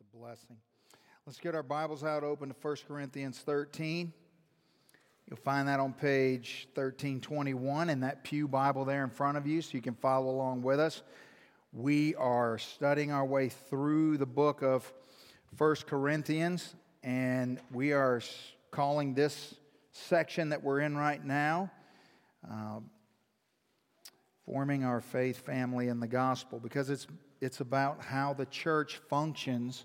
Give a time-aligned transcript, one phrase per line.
[0.00, 0.56] It's a blessing.
[1.26, 4.12] Let's get our Bibles out open to 1 Corinthians 13.
[5.28, 9.62] You'll find that on page 1321 in that Pew Bible there in front of you
[9.62, 11.02] so you can follow along with us.
[11.72, 14.92] We are studying our way through the book of
[15.58, 18.20] 1 Corinthians, and we are
[18.70, 19.54] calling this
[19.92, 21.70] section that we're in right now
[22.50, 22.80] uh,
[24.46, 27.06] Forming Our Faith Family in the Gospel because it's,
[27.42, 29.84] it's about how the church functions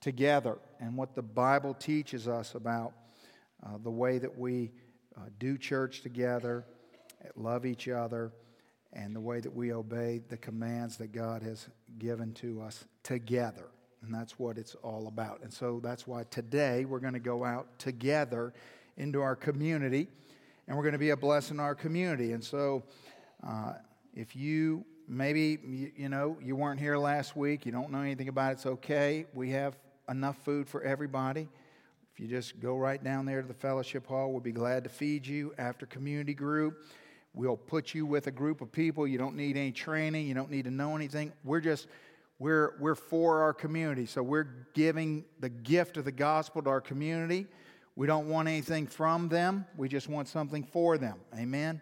[0.00, 2.92] together and what the Bible teaches us about
[3.66, 4.70] uh, the way that we
[5.16, 6.64] uh, do church together,
[7.34, 8.30] love each other,
[8.92, 13.66] and the way that we obey the commands that God has given to us together.
[14.02, 15.40] And that's what it's all about.
[15.42, 18.54] And so that's why today we're going to go out together
[18.96, 20.06] into our community
[20.68, 22.32] and we're going to be a blessing in our community.
[22.32, 22.84] And so
[23.44, 23.72] uh,
[24.14, 25.58] if you maybe,
[25.96, 29.26] you, know, you weren't here last week, you don't know anything about it, it's okay.
[29.34, 29.76] We have
[30.08, 31.48] enough food for everybody.
[32.12, 34.90] If you just go right down there to the fellowship hall, we'll be glad to
[34.90, 36.84] feed you after community group.
[37.34, 39.06] We'll put you with a group of people.
[39.06, 41.32] You don't need any training, you don't need to know anything.
[41.44, 41.88] We're just
[42.38, 44.06] we're we're for our community.
[44.06, 47.46] So we're giving the gift of the gospel to our community.
[47.96, 49.66] We don't want anything from them.
[49.76, 51.18] We just want something for them.
[51.36, 51.80] Amen.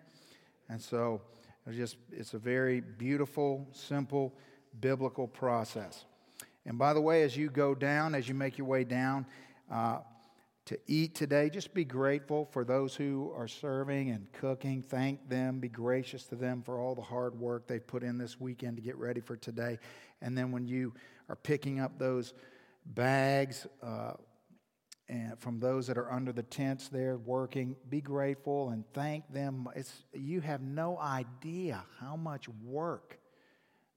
[0.69, 1.20] And so
[1.69, 4.34] it's just it's a very beautiful, simple
[4.80, 6.05] biblical process.
[6.64, 9.27] And by the way, as you go down, as you make your way down
[9.70, 9.98] uh,
[10.66, 14.83] to eat today, just be grateful for those who are serving and cooking.
[14.83, 15.60] Thank them.
[15.60, 18.82] Be gracious to them for all the hard work they've put in this weekend to
[18.82, 19.78] get ready for today.
[20.20, 20.92] And then when you
[21.28, 22.34] are picking up those
[22.84, 24.12] bags, uh,
[25.09, 29.67] and from those that are under the tents there working, be grateful and thank them.
[29.75, 33.19] It's, you have no idea how much work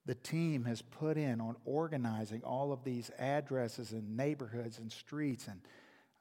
[0.05, 5.47] the team has put in on organizing all of these addresses and neighborhoods and streets.
[5.47, 5.59] And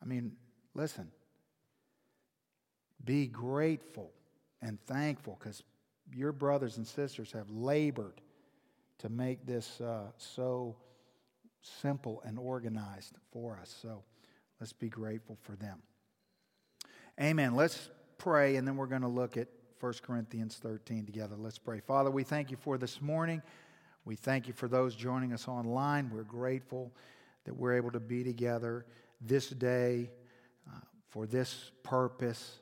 [0.02, 0.32] I mean,
[0.74, 1.10] listen,
[3.04, 4.10] be grateful
[4.60, 5.62] and thankful because
[6.12, 8.20] your brothers and sisters have labored
[8.98, 10.76] to make this uh, so
[11.62, 13.74] simple and organized for us.
[13.80, 14.02] So
[14.60, 15.82] let's be grateful for them.
[17.20, 17.54] Amen.
[17.54, 19.48] Let's pray, and then we're going to look at
[19.80, 21.36] 1 Corinthians 13 together.
[21.36, 21.80] Let's pray.
[21.80, 23.42] Father, we thank you for this morning.
[24.04, 26.10] We thank you for those joining us online.
[26.10, 26.92] We're grateful
[27.44, 28.86] that we're able to be together
[29.20, 30.10] this day
[30.68, 30.78] uh,
[31.08, 32.60] for this purpose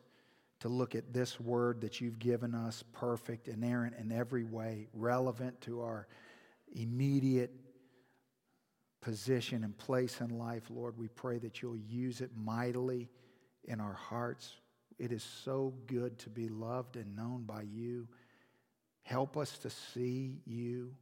[0.60, 5.60] to look at this word that you've given us, perfect, inerrant in every way, relevant
[5.62, 6.08] to our
[6.75, 7.53] immediate
[9.00, 10.64] position and place in life.
[10.70, 13.09] Lord, we pray that you'll use it mightily
[13.64, 14.53] in our hearts.
[14.98, 18.08] It is so good to be loved and known by you.
[19.03, 20.94] Help us to see you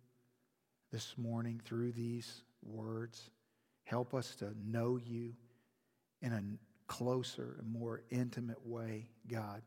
[0.93, 3.31] this morning through these words.
[3.85, 5.35] Help us to know you
[6.23, 6.43] in a
[6.87, 9.63] closer and more intimate way, God.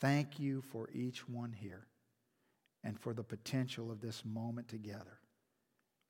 [0.00, 1.86] Thank you for each one here
[2.84, 5.17] and for the potential of this moment together.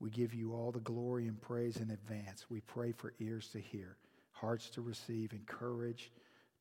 [0.00, 2.46] We give you all the glory and praise in advance.
[2.48, 3.96] We pray for ears to hear,
[4.32, 6.12] hearts to receive, and courage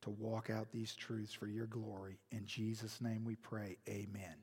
[0.01, 2.17] to walk out these truths for your glory.
[2.31, 3.77] In Jesus' name we pray.
[3.87, 4.35] Amen.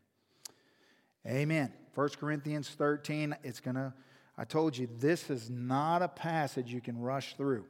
[1.27, 1.73] Amen.
[1.95, 3.93] 1 Corinthians 13, it's going to,
[4.37, 7.65] I told you, this is not a passage you can rush through.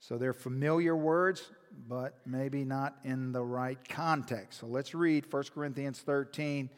[0.00, 1.50] So they're familiar words,
[1.86, 4.60] but maybe not in the right context.
[4.60, 6.70] So let's read 1 Corinthians 13.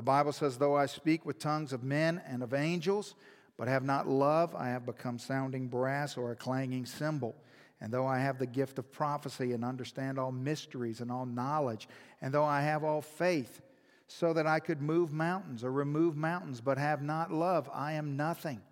[0.00, 3.16] The Bible says, Though I speak with tongues of men and of angels,
[3.58, 7.36] but have not love, I have become sounding brass or a clanging cymbal.
[7.82, 11.86] And though I have the gift of prophecy and understand all mysteries and all knowledge,
[12.22, 13.60] and though I have all faith,
[14.06, 18.16] so that I could move mountains or remove mountains, but have not love, I am
[18.16, 18.62] nothing.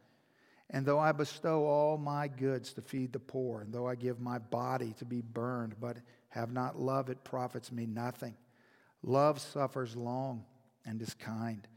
[0.71, 4.19] And though I bestow all my goods to feed the poor, and though I give
[4.19, 5.99] my body to be burned, but
[6.31, 8.35] have not love, it profits me nothing.
[9.03, 10.47] Love suffers long
[10.89, 11.69] and is kind.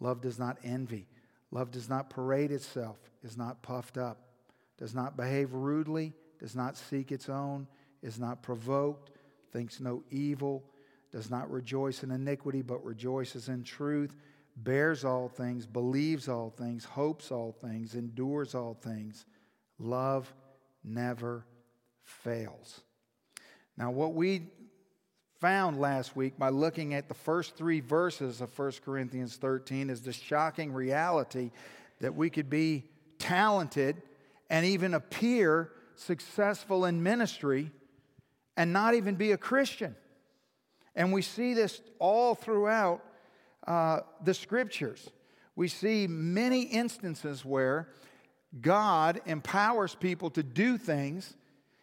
[0.00, 1.06] Love does not envy.
[1.52, 4.18] Love does not parade itself, is not puffed up,
[4.76, 7.66] does not behave rudely, does not seek its own,
[8.02, 9.12] is not provoked,
[9.52, 10.64] thinks no evil
[11.12, 14.16] does not rejoice in iniquity, but rejoices in truth,
[14.56, 19.24] bears all things, believes all things, hopes all things, endures all things.
[19.78, 20.32] Love
[20.84, 21.46] never
[22.02, 22.80] fails.
[23.78, 24.48] Now, what we
[25.40, 30.00] found last week by looking at the first three verses of 1 Corinthians 13 is
[30.00, 31.50] the shocking reality
[32.00, 32.84] that we could be
[33.18, 34.00] talented
[34.48, 37.70] and even appear successful in ministry
[38.56, 39.94] and not even be a Christian.
[40.94, 43.04] And we see this all throughout
[43.66, 45.10] uh, the scriptures.
[45.54, 47.88] We see many instances where
[48.60, 51.34] God empowers people to do things.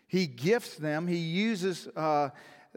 [0.07, 1.07] He gifts them.
[1.07, 2.29] He uses uh,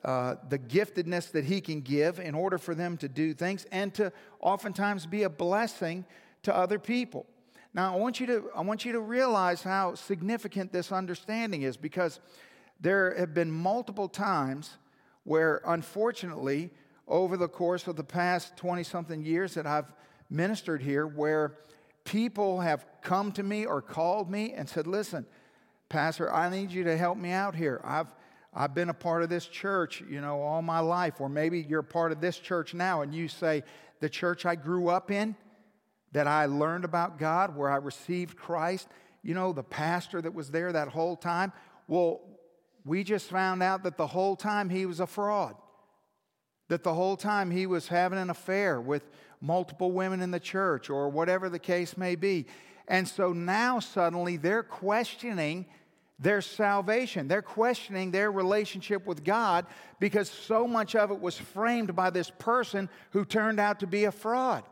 [0.05, 3.93] uh, the giftedness that He can give in order for them to do things and
[3.95, 6.05] to oftentimes be a blessing
[6.43, 7.27] to other people.
[7.75, 11.77] Now, I want you to, I want you to realize how significant this understanding is
[11.77, 12.21] because
[12.81, 14.79] there have been multiple times
[15.25, 16.71] where, unfortunately,
[17.09, 19.93] over the course of the past 20 something years that I've
[20.31, 21.59] ministered here, where
[22.05, 25.27] people have come to me or called me and said, Listen,
[25.89, 27.81] Pastor, I need you to help me out here.
[27.85, 28.15] I've,
[28.59, 31.21] I've been a part of this church, you know, all my life.
[31.21, 33.63] Or maybe you're a part of this church now and you say,
[34.01, 35.37] The church I grew up in,
[36.13, 38.89] that I learned about God, where I received Christ,
[39.23, 41.53] you know, the pastor that was there that whole time.
[41.87, 42.23] Well,
[42.87, 45.55] we just found out that the whole time he was a fraud,
[46.69, 49.03] that the whole time he was having an affair with
[49.43, 52.47] multiple women in the church or whatever the case may be.
[52.89, 55.67] And so now suddenly they're questioning
[56.19, 57.29] their salvation.
[57.29, 59.67] They're questioning their relationship with God
[60.01, 64.05] because so much of it was framed by this person who turned out to be
[64.05, 64.65] a fraud.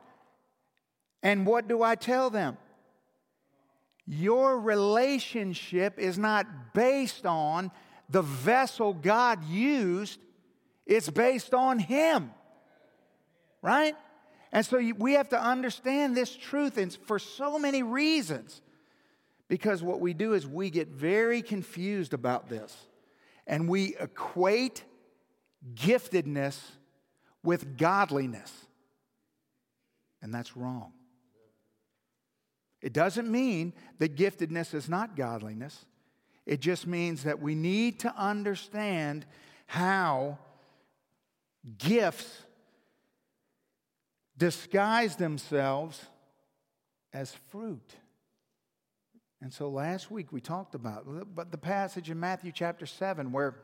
[1.22, 2.56] And what do I tell them?
[4.06, 7.70] Your relationship is not based on
[8.08, 10.20] the vessel God used,
[10.86, 12.30] it's based on Him.
[13.62, 13.94] Right?
[14.52, 18.60] And so we have to understand this truth for so many reasons.
[19.48, 22.74] Because what we do is we get very confused about this.
[23.46, 24.84] And we equate
[25.74, 26.58] giftedness
[27.42, 28.52] with godliness.
[30.22, 30.92] And that's wrong.
[32.80, 35.84] It doesn't mean that giftedness is not godliness.
[36.46, 39.24] It just means that we need to understand
[39.66, 40.38] how
[41.78, 42.42] gifts
[44.36, 46.04] disguise themselves
[47.12, 47.94] as fruit.
[49.44, 51.04] And so last week we talked about
[51.36, 53.56] but the passage in Matthew chapter 7 where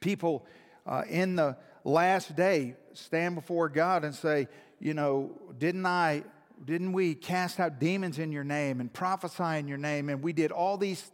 [0.00, 0.44] people
[0.84, 6.24] uh, in the last day stand before God and say, you know, didn't I
[6.62, 10.34] didn't we cast out demons in your name and prophesy in your name and we
[10.34, 11.10] did all these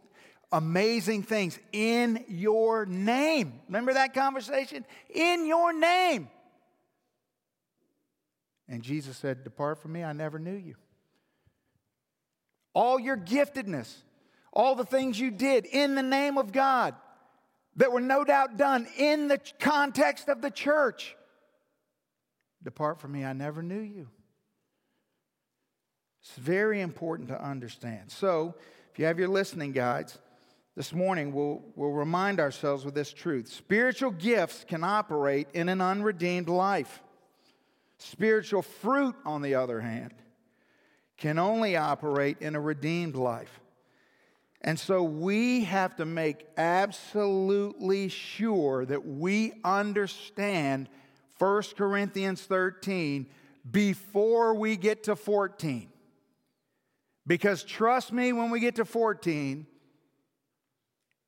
[0.51, 3.61] amazing things in your name.
[3.69, 4.83] Remember that conversation?
[5.09, 6.27] In your name.
[8.67, 10.75] And Jesus said, Depart from me, I never knew you.
[12.73, 13.93] All your giftedness,
[14.51, 16.95] all the things you did in the name of God
[17.75, 21.15] that were no doubt done in the context of the church.
[22.63, 24.07] Depart from me, I never knew you.
[26.21, 28.09] It's very important to understand.
[28.09, 28.55] So,
[28.91, 30.19] if you have your listening guides,
[30.75, 33.47] this morning we'll, we'll remind ourselves with this truth.
[33.47, 37.01] Spiritual gifts can operate in an unredeemed life.
[37.97, 40.13] Spiritual fruit, on the other hand,
[41.23, 43.61] can only operate in a redeemed life.
[44.59, 50.89] And so we have to make absolutely sure that we understand
[51.37, 53.25] 1 Corinthians 13
[53.71, 55.89] before we get to 14.
[57.25, 59.65] Because trust me, when we get to 14,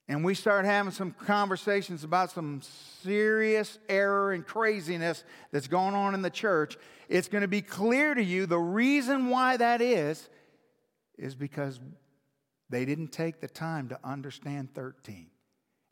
[0.08, 2.62] and we start having some conversations about some
[3.02, 6.78] serious error and craziness that's going on in the church,
[7.10, 10.30] it's going to be clear to you the reason why that is
[11.18, 11.80] is because
[12.70, 15.28] they didn't take the time to understand 13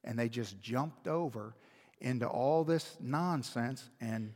[0.03, 1.55] and they just jumped over
[1.99, 4.33] into all this nonsense and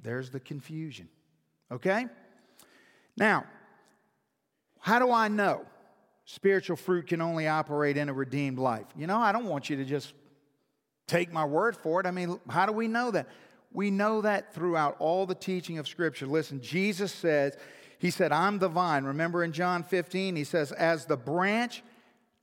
[0.00, 1.08] there's the confusion.
[1.70, 2.06] Okay?
[3.16, 3.46] Now,
[4.78, 5.64] how do I know?
[6.32, 8.86] Spiritual fruit can only operate in a redeemed life.
[8.96, 10.14] You know, I don't want you to just
[11.06, 12.06] take my word for it.
[12.06, 13.28] I mean, how do we know that?
[13.70, 16.26] We know that throughout all the teaching of Scripture.
[16.26, 17.54] Listen, Jesus says,
[17.98, 19.04] He said, I'm the vine.
[19.04, 21.82] Remember in John 15, He says, As the branch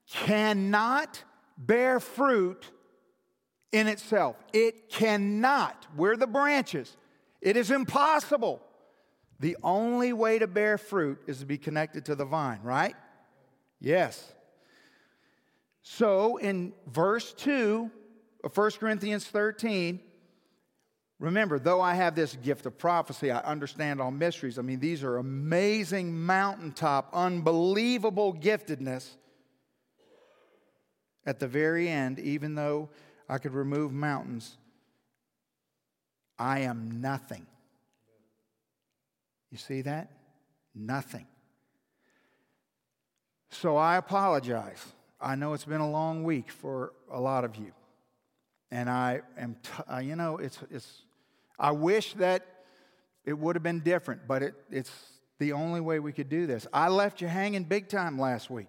[0.07, 1.23] cannot
[1.57, 2.69] bear fruit
[3.71, 5.87] in itself, it cannot.
[5.95, 6.95] We're the branches.
[7.41, 8.61] It is impossible.
[9.39, 12.95] The only way to bear fruit is to be connected to the vine, right?
[13.79, 14.33] Yes.
[15.81, 19.99] So in verse 2 uh, of 1 Corinthians 13,
[21.19, 24.59] remember, though I have this gift of prophecy, I understand all mysteries.
[24.59, 29.09] I mean, these are amazing mountaintop, unbelievable giftedness.
[31.25, 32.89] At the very end, even though
[33.27, 34.57] I could remove mountains,
[36.37, 37.45] I am nothing.
[39.51, 40.11] You see that?
[40.73, 41.27] Nothing.
[43.51, 44.85] So I apologize.
[45.19, 47.71] I know it's been a long week for a lot of you.
[48.71, 51.01] And I am, t- uh, you know, it's, it's,
[51.57, 52.45] I wish that
[53.25, 54.91] it would have been different, but it, it's
[55.39, 56.67] the only way we could do this.
[56.71, 58.67] I left you hanging big time last week.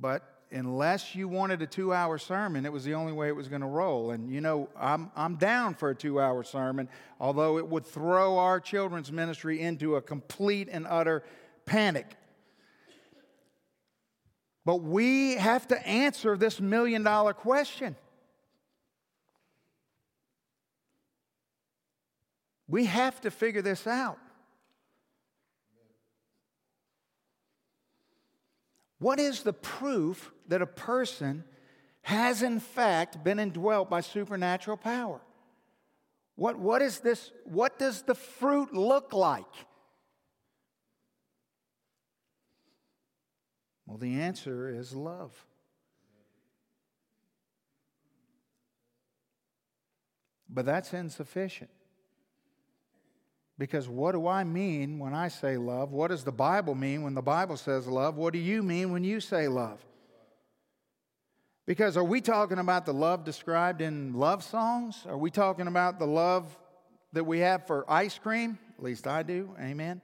[0.00, 3.48] But unless you wanted a two hour sermon, it was the only way it was
[3.48, 4.12] going to roll.
[4.12, 6.88] And you know, I'm, I'm down for a two hour sermon,
[7.20, 11.22] although it would throw our children's ministry into a complete and utter
[11.68, 12.06] panic.
[14.64, 17.94] But we have to answer this million dollar question.
[22.66, 24.18] We have to figure this out.
[28.98, 31.44] What is the proof that a person
[32.02, 35.20] has, in fact, been indwelt by supernatural power?
[36.34, 37.30] What, what is this?
[37.44, 39.44] What does the fruit look like?
[43.88, 45.32] Well, the answer is love.
[50.50, 51.70] But that's insufficient.
[53.56, 55.90] Because what do I mean when I say love?
[55.90, 58.16] What does the Bible mean when the Bible says love?
[58.16, 59.82] What do you mean when you say love?
[61.64, 65.06] Because are we talking about the love described in love songs?
[65.08, 66.56] Are we talking about the love
[67.14, 68.58] that we have for ice cream?
[68.76, 69.54] At least I do.
[69.58, 70.02] Amen.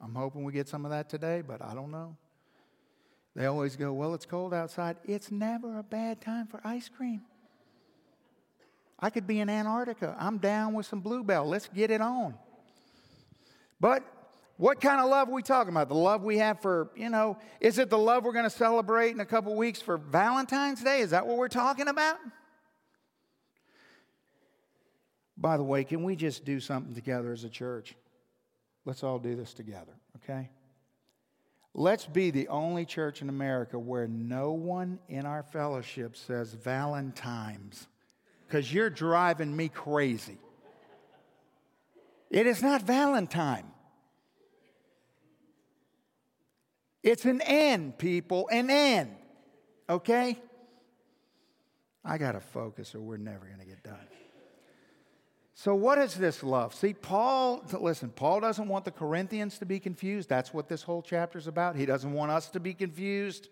[0.00, 2.16] I'm hoping we get some of that today, but I don't know.
[3.34, 4.96] They always go, Well, it's cold outside.
[5.04, 7.22] It's never a bad time for ice cream.
[8.98, 10.16] I could be in Antarctica.
[10.18, 11.44] I'm down with some Blue Bell.
[11.46, 12.34] Let's get it on.
[13.80, 14.04] But
[14.58, 15.88] what kind of love are we talking about?
[15.88, 19.10] The love we have for, you know, is it the love we're going to celebrate
[19.10, 21.00] in a couple weeks for Valentine's Day?
[21.00, 22.18] Is that what we're talking about?
[25.36, 27.96] By the way, can we just do something together as a church?
[28.84, 30.48] Let's all do this together, okay?
[31.74, 37.86] Let's be the only church in America where no one in our fellowship says Valentine's
[38.46, 40.38] because you're driving me crazy.
[42.30, 43.64] It is not Valentine.
[47.02, 49.16] It's an N, people, an N.
[49.88, 50.38] Okay?
[52.04, 54.06] I got to focus or we're never going to get done.
[55.62, 56.74] So, what is this love?
[56.74, 60.28] See, Paul, listen, Paul doesn't want the Corinthians to be confused.
[60.28, 61.76] That's what this whole chapter is about.
[61.76, 63.48] He doesn't want us to be confused.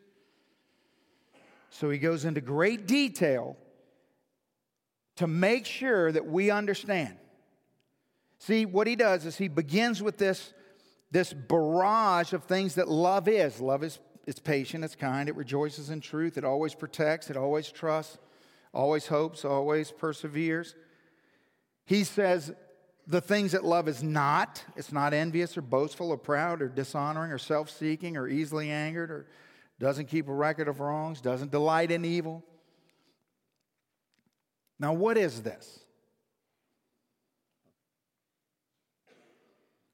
[1.68, 3.56] So, he goes into great detail
[5.18, 7.16] to make sure that we understand.
[8.40, 10.52] See, what he does is he begins with this,
[11.12, 13.60] this barrage of things that love is.
[13.60, 17.70] Love is it's patient, it's kind, it rejoices in truth, it always protects, it always
[17.70, 18.18] trusts,
[18.74, 20.74] always hopes, always perseveres.
[21.90, 22.54] He says
[23.06, 24.64] the things that love is not.
[24.76, 29.10] It's not envious or boastful or proud or dishonoring or self seeking or easily angered
[29.10, 29.26] or
[29.78, 32.44] doesn't keep a record of wrongs, doesn't delight in evil,
[34.80, 35.78] now, what is this?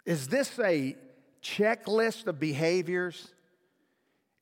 [0.06, 0.96] Is this a
[1.42, 3.32] checklist of behaviors?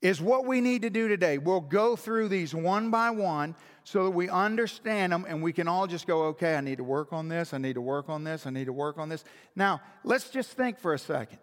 [0.02, 1.38] Is what we need to do today.
[1.38, 5.68] We'll go through these one by one so that we understand them and we can
[5.68, 8.24] all just go, okay, I need to work on this, I need to work on
[8.24, 9.24] this, I need to work on this.
[9.54, 11.38] Now, let's just think for a second.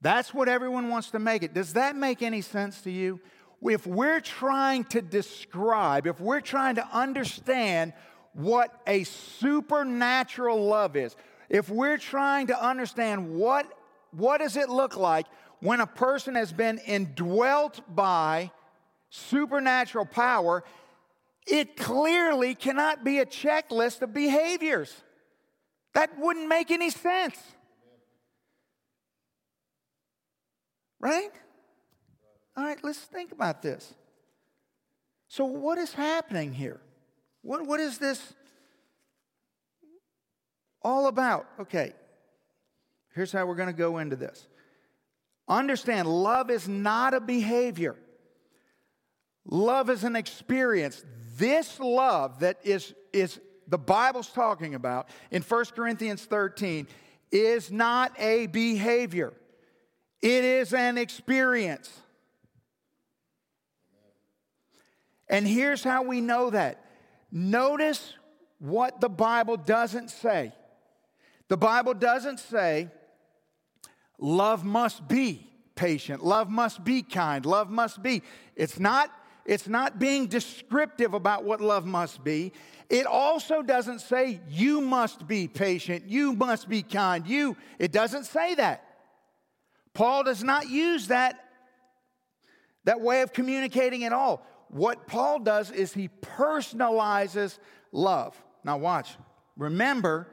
[0.00, 1.52] That's what everyone wants to make it.
[1.52, 3.20] Does that make any sense to you?
[3.62, 7.92] if we're trying to describe, if we're trying to understand
[8.32, 11.16] what a supernatural love is,
[11.48, 13.66] if we're trying to understand what,
[14.10, 15.26] what does it look like
[15.60, 18.50] when a person has been indwelt by
[19.10, 20.64] supernatural power,
[21.46, 24.94] it clearly cannot be a checklist of behaviors.
[25.94, 27.38] That wouldn't make any sense.
[31.00, 31.30] Right?
[32.56, 33.94] All right, let's think about this.
[35.28, 36.80] So, what is happening here?
[37.42, 38.34] What, what is this
[40.82, 41.46] all about?
[41.60, 41.92] Okay,
[43.14, 44.48] here's how we're going to go into this.
[45.48, 47.96] Understand, love is not a behavior,
[49.46, 51.04] love is an experience.
[51.36, 56.86] This love that is, is the Bible's talking about in 1 Corinthians 13
[57.32, 59.32] is not a behavior,
[60.22, 61.90] it is an experience.
[65.28, 66.84] And here's how we know that.
[67.32, 68.14] Notice
[68.58, 70.52] what the Bible doesn't say.
[71.48, 72.88] The Bible doesn't say,
[74.18, 78.22] love must be patient, love must be kind, love must be.
[78.54, 79.10] It's not,
[79.46, 82.52] it's not being descriptive about what love must be.
[82.90, 87.56] It also doesn't say, you must be patient, you must be kind, you.
[87.78, 88.84] It doesn't say that.
[89.94, 91.42] Paul does not use that,
[92.84, 97.58] that way of communicating at all what Paul does is he personalizes
[97.92, 98.40] love.
[98.64, 99.16] Now, watch.
[99.56, 100.28] Remember,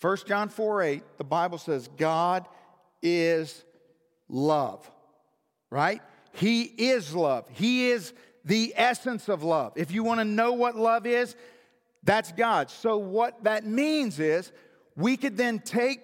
[0.00, 2.46] 1 John 4 8, the Bible says, God
[3.02, 3.64] is
[4.28, 4.90] love,
[5.68, 6.00] right?
[6.32, 7.46] He is love.
[7.50, 8.12] He is
[8.44, 9.72] the essence of love.
[9.76, 11.34] If you want to know what love is,
[12.02, 12.70] that's God.
[12.70, 14.52] So, what that means is
[14.96, 16.00] we could then take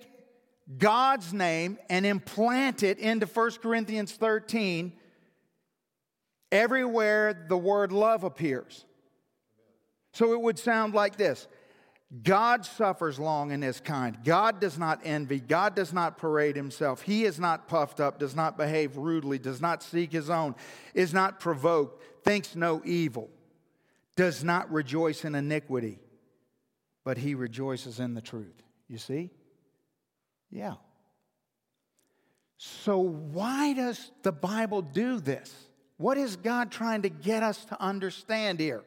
[0.78, 4.92] God's name and implant it into 1 Corinthians 13
[6.50, 8.84] everywhere the word love appears.
[10.12, 11.46] So it would sound like this
[12.22, 14.16] God suffers long and is kind.
[14.22, 15.40] God does not envy.
[15.40, 17.02] God does not parade himself.
[17.02, 20.54] He is not puffed up, does not behave rudely, does not seek his own,
[20.94, 23.28] is not provoked, thinks no evil,
[24.14, 25.98] does not rejoice in iniquity,
[27.04, 28.62] but he rejoices in the truth.
[28.88, 29.30] You see?
[30.50, 30.74] Yeah.
[32.56, 35.52] So, why does the Bible do this?
[35.96, 38.84] What is God trying to get us to understand here?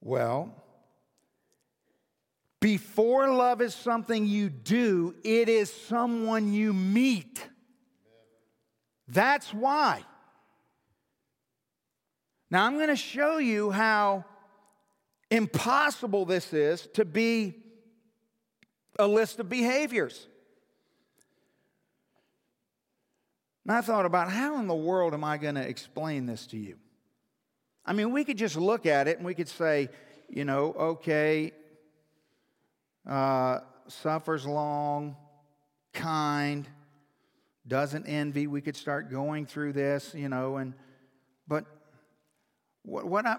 [0.00, 0.61] Well,
[2.62, 7.44] before love is something you do, it is someone you meet.
[9.08, 10.04] That's why.
[12.50, 14.24] Now, I'm going to show you how
[15.28, 17.56] impossible this is to be
[18.96, 20.28] a list of behaviors.
[23.66, 26.56] And I thought about how in the world am I going to explain this to
[26.56, 26.76] you?
[27.84, 29.88] I mean, we could just look at it and we could say,
[30.28, 31.52] you know, okay,
[33.08, 35.16] uh, suffers long,
[35.92, 36.68] kind,
[37.66, 38.46] doesn't envy.
[38.46, 40.74] We could start going through this, you know, and
[41.46, 41.64] but
[42.82, 43.36] what, what I,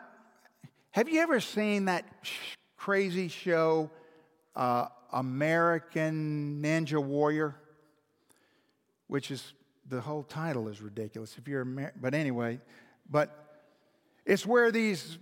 [0.92, 3.90] have you ever seen that sh- crazy show,
[4.56, 7.56] uh, American Ninja Warrior?
[9.08, 9.54] Which is
[9.90, 11.36] the whole title is ridiculous.
[11.38, 12.60] If you're, Amer- but anyway,
[13.10, 13.62] but
[14.26, 15.18] it's where these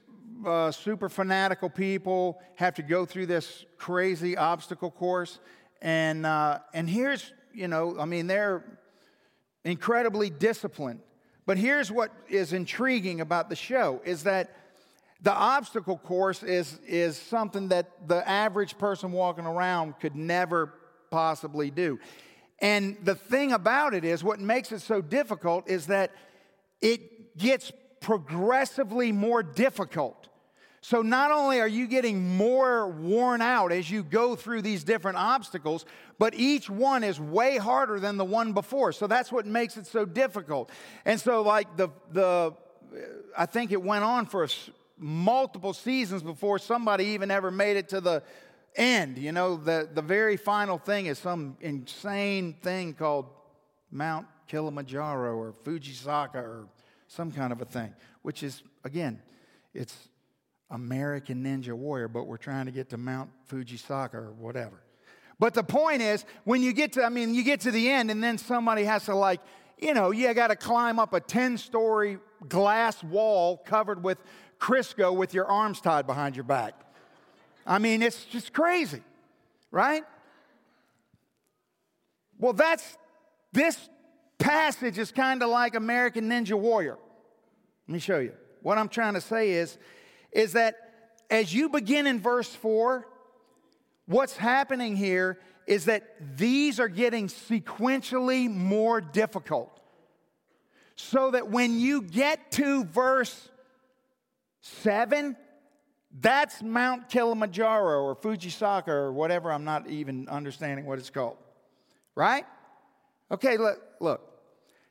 [0.46, 5.40] uh, super fanatical people have to go through this crazy obstacle course.
[5.82, 8.64] And, uh, and here's, you know, I mean, they're
[9.64, 11.02] incredibly disciplined.
[11.46, 14.56] But here's what is intriguing about the show is that
[15.22, 20.74] the obstacle course is, is something that the average person walking around could never
[21.12, 22.00] possibly do.
[22.60, 26.12] And the thing about it is, what makes it so difficult is that
[26.80, 30.21] it gets progressively more difficult.
[30.84, 35.18] So, not only are you getting more worn out as you go through these different
[35.18, 35.86] obstacles,
[36.18, 38.92] but each one is way harder than the one before.
[38.92, 40.72] So, that's what makes it so difficult.
[41.06, 42.56] And so, like, the, the
[43.38, 44.48] I think it went on for
[44.98, 48.24] multiple seasons before somebody even ever made it to the
[48.76, 49.20] end.
[49.20, 53.28] You know, the, the very final thing is some insane thing called
[53.92, 56.68] Mount Kilimanjaro or Fujisaka or
[57.08, 59.22] some kind of a thing, which is, again,
[59.74, 60.10] it's
[60.72, 64.82] American Ninja Warrior, but we're trying to get to Mount Fujisaka or whatever.
[65.38, 68.10] But the point is, when you get to, I mean, you get to the end,
[68.10, 69.42] and then somebody has to, like,
[69.78, 74.20] you know, you got to climb up a 10 story glass wall covered with
[74.60, 76.74] Crisco with your arms tied behind your back.
[77.66, 79.02] I mean, it's just crazy,
[79.72, 80.04] right?
[82.38, 82.98] Well, that's
[83.52, 83.90] this
[84.38, 86.98] passage is kind of like American Ninja Warrior.
[87.88, 88.34] Let me show you.
[88.62, 89.78] What I'm trying to say is,
[90.32, 90.76] is that
[91.30, 93.08] as you begin in verse 4,
[94.06, 99.80] what's happening here is that these are getting sequentially more difficult.
[100.96, 103.50] So that when you get to verse
[104.62, 105.36] 7,
[106.20, 109.52] that's Mount Kilimanjaro or Fujisaka or whatever.
[109.52, 111.38] I'm not even understanding what it's called.
[112.16, 112.46] Right?
[113.32, 114.28] Okay, look, look.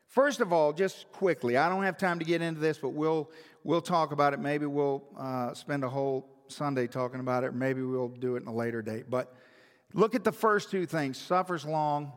[0.07, 3.31] First of all, just quickly, I don't have time to get into this, but we'll,
[3.65, 4.41] we'll talk about it.
[4.41, 8.49] Maybe we'll uh, spend a whole Sunday talking about it, maybe we'll do it in
[8.49, 9.05] a later date.
[9.09, 9.35] But
[9.95, 12.13] look at the first two things suffers long,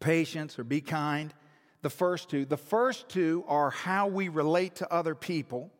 [0.00, 1.32] patience, or be kind.
[1.82, 2.44] The first two.
[2.44, 5.70] The first two are how we relate to other people.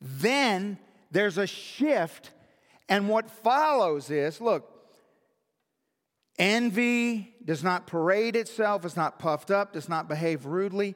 [0.00, 0.78] Then
[1.10, 2.30] there's a shift,
[2.88, 4.70] and what follows is look,
[6.38, 10.94] envy does not parade itself, is not puffed up, does not behave rudely.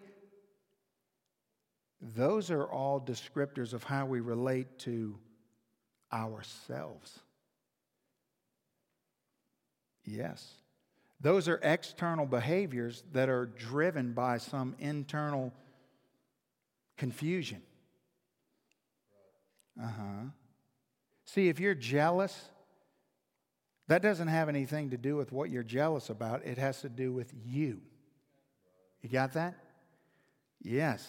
[2.12, 5.18] Those are all descriptors of how we relate to
[6.12, 7.18] ourselves.
[10.04, 10.46] Yes.
[11.18, 15.54] Those are external behaviors that are driven by some internal
[16.98, 17.62] confusion.
[19.82, 20.24] Uh huh.
[21.24, 22.50] See, if you're jealous,
[23.88, 26.44] that doesn't have anything to do with what you're jealous about.
[26.44, 27.80] It has to do with you.
[29.00, 29.54] You got that?
[30.62, 31.08] Yes.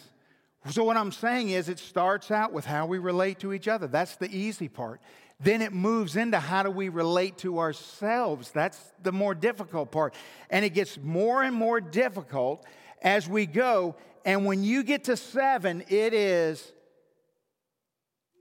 [0.70, 3.86] So, what I'm saying is, it starts out with how we relate to each other.
[3.86, 5.00] That's the easy part.
[5.38, 8.50] then it moves into how do we relate to ourselves.
[8.50, 10.14] That's the more difficult part.
[10.48, 12.64] And it gets more and more difficult
[13.02, 13.96] as we go.
[14.24, 16.72] And when you get to seven, it is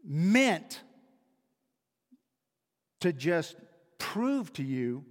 [0.06, 0.82] meant
[3.02, 3.58] to just
[3.98, 5.04] prove to you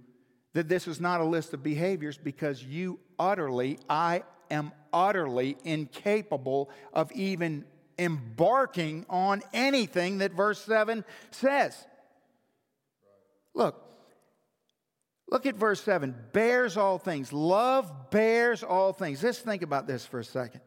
[0.53, 6.69] that this is not a list of behaviors because you utterly, I am utterly incapable
[6.93, 7.65] of even
[7.99, 11.85] embarking on anything that verse 7 says.
[13.53, 13.81] Look,
[15.29, 17.33] look at verse 7 bears all things.
[17.33, 19.21] Love bears all things.
[19.21, 20.61] Let's think about this for a second.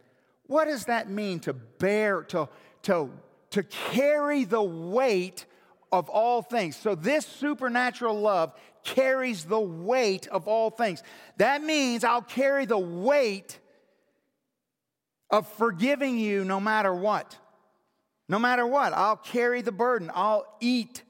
[0.47, 2.49] What does that mean to bear, to,
[2.83, 3.11] to,
[3.51, 5.47] to carry the weight
[5.91, 6.77] of all things?
[6.77, 11.03] So, this supernatural love carries the weight of all things.
[11.37, 13.59] That means I'll carry the weight
[15.31, 17.37] of forgiving you no matter what.
[18.29, 20.11] No matter what, I'll carry the burden.
[20.15, 21.03] I'll eat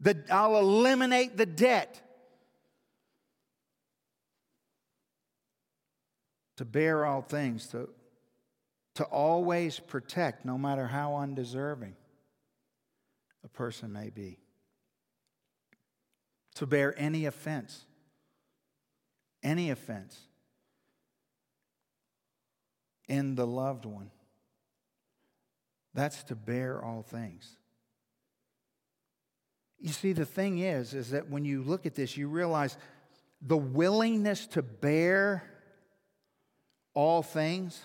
[0.00, 2.02] the I'll eliminate the debt.
[6.56, 7.88] To bear all things, to,
[8.96, 11.94] to always protect, no matter how undeserving
[13.44, 14.38] a person may be.
[16.56, 17.86] To bear any offense,
[19.42, 20.27] any offense
[23.08, 24.10] in the loved one.
[25.94, 27.56] That's to bear all things.
[29.80, 32.76] You see, the thing is, is that when you look at this, you realize
[33.40, 35.42] the willingness to bear
[36.94, 37.80] all things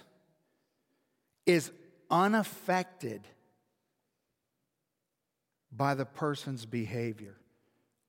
[1.45, 1.71] is
[2.09, 3.21] unaffected
[5.71, 7.35] by the person's behavior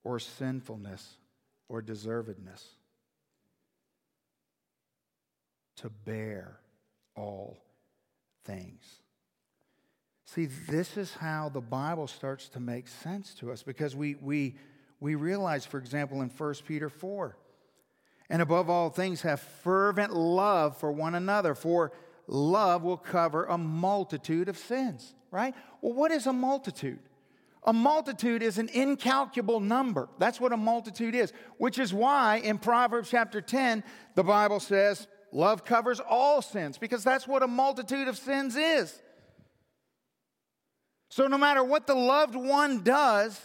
[0.03, 1.17] or sinfulness
[1.69, 2.63] or deservedness.
[5.77, 6.59] To bear
[7.15, 7.57] all
[8.43, 8.83] things.
[10.25, 14.55] See, this is how the Bible starts to make sense to us because we, we,
[14.99, 17.37] we realize, for example, in 1 Peter 4,
[18.29, 21.91] and above all things, have fervent love for one another, for
[22.27, 25.53] love will cover a multitude of sins, right?
[25.81, 26.99] Well, what is a multitude?
[27.63, 30.09] A multitude is an incalculable number.
[30.19, 33.83] That's what a multitude is, which is why in Proverbs chapter 10,
[34.15, 39.01] the Bible says, Love covers all sins because that's what a multitude of sins is.
[41.09, 43.37] So, no matter what the loved one does,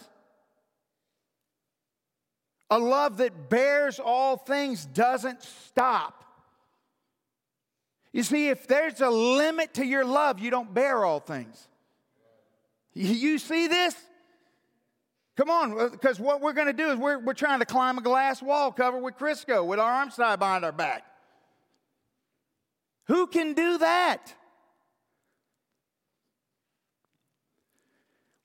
[2.69, 6.23] a love that bears all things doesn't stop.
[8.13, 11.67] You see, if there's a limit to your love, you don't bear all things.
[12.93, 13.95] You see this?
[15.35, 17.97] Come on, uh, because what we're going to do is we're, we're trying to climb
[17.97, 21.03] a glass wall covered with Crisco with our arms tied behind our back.
[23.07, 24.33] Who can do that?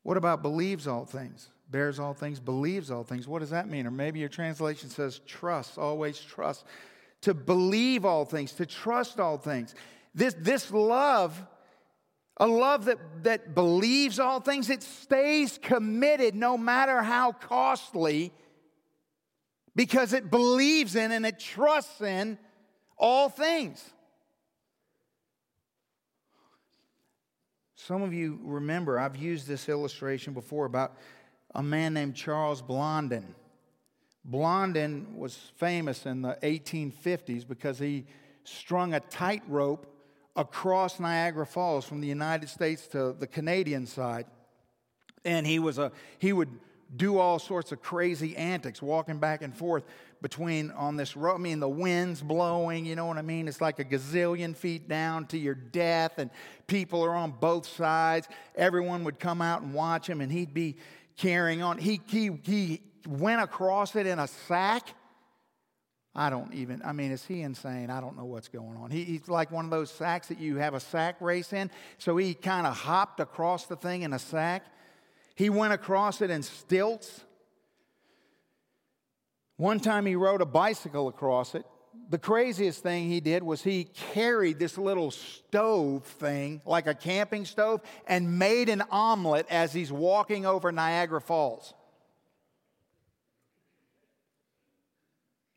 [0.02, 1.50] What about believes all things?
[1.68, 3.26] Bears all things, believes all things.
[3.26, 3.86] What does that mean?
[3.86, 6.64] Or maybe your translation says trust, always trust.
[7.22, 9.74] To believe all things, to trust all things.
[10.14, 11.44] This, this love,
[12.36, 18.32] a love that, that believes all things, it stays committed no matter how costly
[19.74, 22.38] because it believes in and it trusts in
[22.96, 23.92] all things.
[27.86, 30.96] Some of you remember, I've used this illustration before about
[31.54, 33.32] a man named Charles Blondin.
[34.24, 38.06] Blondin was famous in the 1850s because he
[38.42, 39.86] strung a tightrope
[40.34, 44.26] across Niagara Falls from the United States to the Canadian side.
[45.24, 46.50] And he was a he would
[46.94, 49.84] do all sorts of crazy antics, walking back and forth
[50.22, 51.34] between on this road.
[51.34, 53.48] I mean, the wind's blowing, you know what I mean?
[53.48, 56.30] It's like a gazillion feet down to your death, and
[56.66, 58.28] people are on both sides.
[58.54, 60.76] Everyone would come out and watch him, and he'd be
[61.16, 61.78] carrying on.
[61.78, 64.88] He, he, he went across it in a sack.
[66.14, 67.90] I don't even, I mean, is he insane?
[67.90, 68.90] I don't know what's going on.
[68.90, 71.70] He, he's like one of those sacks that you have a sack race in.
[71.98, 74.64] So he kind of hopped across the thing in a sack.
[75.36, 77.20] He went across it in stilts.
[79.58, 81.64] One time he rode a bicycle across it.
[82.08, 87.44] The craziest thing he did was he carried this little stove thing, like a camping
[87.44, 91.74] stove, and made an omelet as he's walking over Niagara Falls.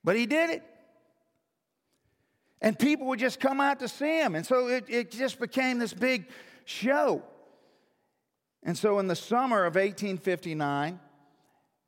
[0.04, 0.64] But he did it.
[2.62, 4.36] And people would just come out to see him.
[4.36, 6.28] And so it, it just became this big
[6.66, 7.24] show.
[8.64, 11.00] And so in the summer of 1859,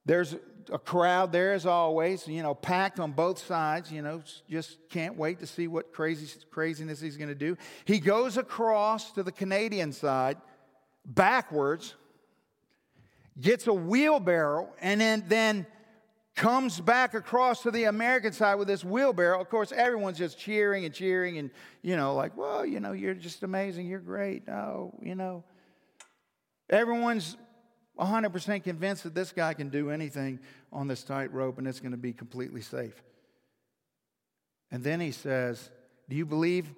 [0.05, 0.35] there's
[0.71, 5.17] a crowd there as always, you know, packed on both sides, you know, just can't
[5.17, 7.57] wait to see what crazy craziness he's going to do.
[7.85, 10.37] He goes across to the Canadian side
[11.05, 11.95] backwards,
[13.39, 15.65] gets a wheelbarrow, and then, then
[16.35, 19.41] comes back across to the American side with this wheelbarrow.
[19.41, 23.13] Of course, everyone's just cheering and cheering and, you know, like, well, you know, you're
[23.13, 23.87] just amazing.
[23.87, 24.47] You're great.
[24.47, 25.43] Oh, you know.
[26.71, 27.35] Everyone's
[27.99, 30.39] 100% convinced that this guy can do anything
[30.71, 33.03] on this tightrope and it's going to be completely safe.
[34.71, 35.69] And then he says,
[36.09, 36.73] Do you believe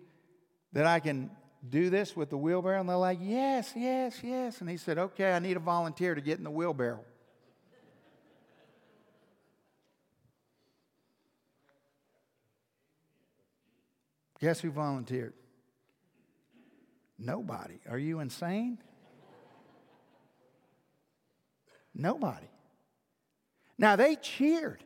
[0.73, 1.29] that I can
[1.69, 2.79] do this with the wheelbarrow?
[2.79, 4.61] And they're like, Yes, yes, yes.
[4.61, 7.05] And he said, Okay, I need a volunteer to get in the wheelbarrow.
[14.39, 15.33] Guess who volunteered?
[17.17, 17.79] Nobody.
[17.89, 18.77] Are you insane?
[21.95, 22.47] Nobody.
[23.77, 24.83] Now they cheered,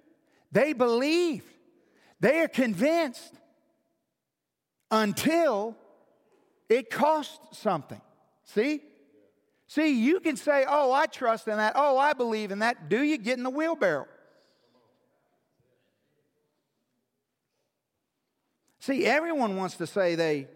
[0.52, 1.52] they believed,
[2.20, 3.34] they are convinced
[4.90, 5.76] until
[6.70, 8.02] it costs something.
[8.46, 8.82] See?
[9.68, 11.74] See, you can say, Oh, I trust in that.
[11.76, 12.90] Oh, I believe in that.
[12.90, 14.08] Do you get in the wheelbarrow?
[18.80, 20.48] See, everyone wants to say they,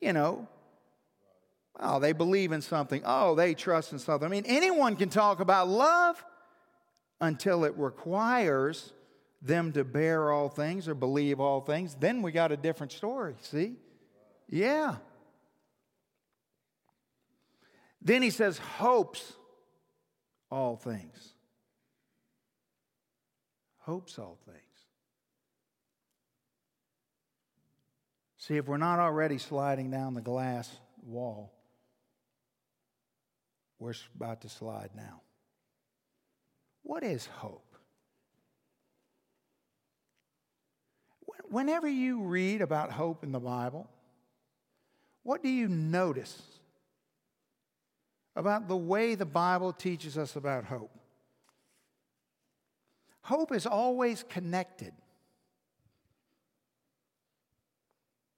[0.00, 0.46] you know,
[1.80, 3.02] oh, they believe in something.
[3.04, 4.26] Oh, they trust in something.
[4.26, 6.22] I mean, anyone can talk about love
[7.20, 8.92] until it requires
[9.42, 11.96] them to bear all things or believe all things.
[11.98, 13.76] Then we got a different story, see?
[14.48, 14.96] Yeah.
[18.02, 19.32] Then he says, hopes
[20.50, 21.34] all things.
[23.80, 24.56] Hopes all things.
[28.38, 30.70] See, if we're not already sliding down the glass
[31.02, 31.52] wall,
[33.80, 35.22] we're about to slide now.
[36.82, 37.64] What is hope?
[41.48, 43.88] Whenever you read about hope in the Bible,
[45.24, 46.40] what do you notice
[48.36, 50.92] about the way the Bible teaches us about hope?
[53.22, 54.92] Hope is always connected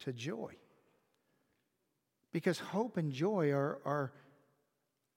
[0.01, 0.55] to joy.
[2.33, 4.13] Because hope and joy are, are,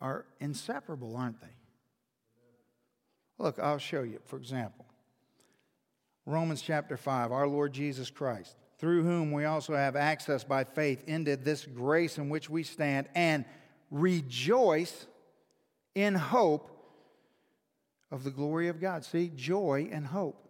[0.05, 1.55] are inseparable, aren't they?
[3.39, 4.85] Look, I'll show you, for example.
[6.27, 11.03] Romans chapter 5, our Lord Jesus Christ, through whom we also have access by faith
[11.07, 13.45] into this grace in which we stand and
[13.89, 15.07] rejoice
[15.95, 16.69] in hope
[18.11, 19.03] of the glory of God.
[19.03, 20.47] See, joy and hope.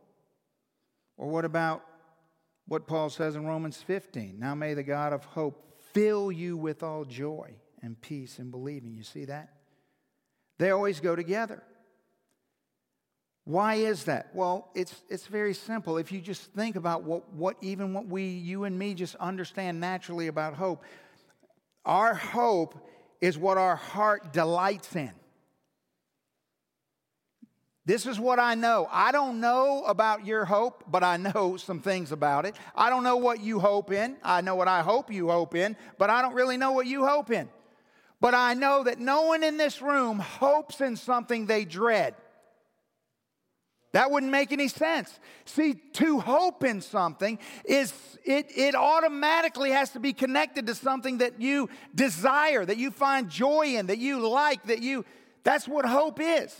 [1.17, 1.81] Or what about
[2.67, 4.37] what Paul says in Romans 15.
[4.37, 8.95] Now may the God of hope fill you with all joy and peace and believing.
[8.95, 9.49] You see that?
[10.57, 11.63] They always go together.
[13.45, 14.29] Why is that?
[14.33, 15.97] Well, it's, it's very simple.
[15.97, 19.79] If you just think about what, what even what we, you and me, just understand
[19.79, 20.83] naturally about hope,
[21.85, 22.75] our hope
[23.21, 25.11] is what our heart delights in.
[27.85, 28.87] This is what I know.
[28.91, 32.55] I don't know about your hope, but I know some things about it.
[32.75, 34.17] I don't know what you hope in.
[34.23, 37.05] I know what I hope you hope in, but I don't really know what you
[37.05, 37.47] hope in.
[38.21, 42.15] But I know that no one in this room hopes in something they dread.
[43.95, 45.19] That wouldn't make any sense.
[45.45, 47.93] See, to hope in something is
[48.25, 53.29] it, it automatically has to be connected to something that you desire, that you find
[53.29, 55.05] joy in, that you like, that you
[55.45, 56.53] that's what hope is.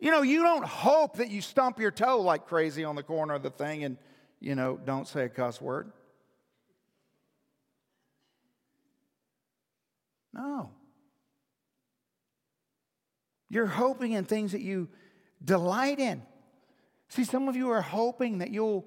[0.00, 3.34] You know, you don't hope that you stump your toe like crazy on the corner
[3.34, 3.96] of the thing and,
[4.40, 5.92] you know, don't say a cuss word.
[10.38, 10.70] No.
[13.50, 14.88] You're hoping in things that you
[15.44, 16.22] delight in.
[17.08, 18.86] See, some of you are hoping that you'll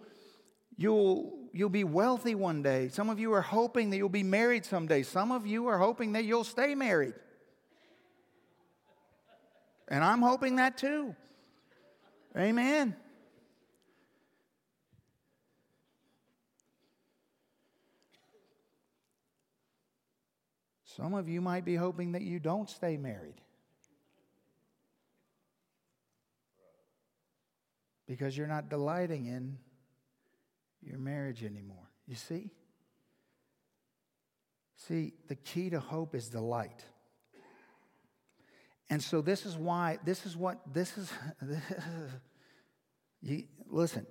[0.77, 2.87] you'll you'll be wealthy one day.
[2.87, 5.03] Some of you are hoping that you'll be married someday.
[5.03, 7.15] Some of you are hoping that you'll stay married.
[9.89, 11.15] And I'm hoping that too.
[12.37, 12.95] Amen.
[20.95, 23.39] Some of you might be hoping that you don't stay married.
[28.07, 29.57] Because you're not delighting in
[30.81, 31.89] your marriage anymore.
[32.07, 32.51] You see?
[34.75, 36.83] See, the key to hope is delight.
[38.89, 41.09] And so this is why, this is what, this is,
[43.21, 44.05] you, listen,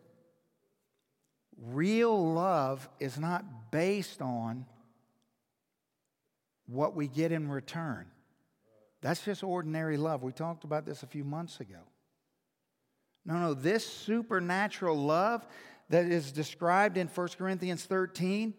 [1.61, 4.65] real love is not based on
[6.71, 8.07] what we get in return.
[9.01, 10.23] That's just ordinary love.
[10.23, 11.81] We talked about this a few months ago.
[13.25, 15.47] No, no, this supernatural love
[15.89, 18.55] that is described in 1 Corinthians 13,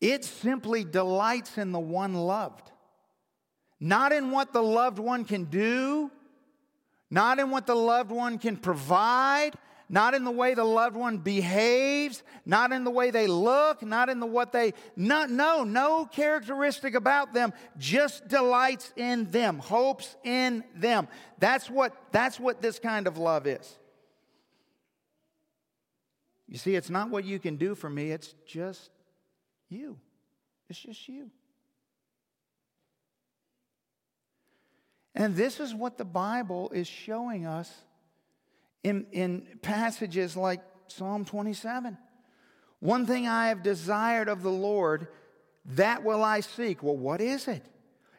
[0.00, 2.70] it simply delights in the one loved.
[3.80, 6.10] not in what the loved one can do,
[7.10, 9.52] not in what the loved one can provide,
[9.88, 14.08] not in the way the loved one behaves, not in the way they look, not
[14.08, 20.16] in the what they no no no characteristic about them, just delights in them, hopes
[20.24, 21.08] in them.
[21.38, 23.78] That's what that's what this kind of love is.
[26.46, 28.90] You see, it's not what you can do for me, it's just
[29.68, 29.98] you.
[30.68, 31.30] It's just you.
[35.14, 37.72] And this is what the Bible is showing us
[38.82, 41.96] in, in passages like Psalm 27.
[42.80, 45.08] One thing I have desired of the Lord,
[45.64, 46.82] that will I seek.
[46.82, 47.64] Well, what is it?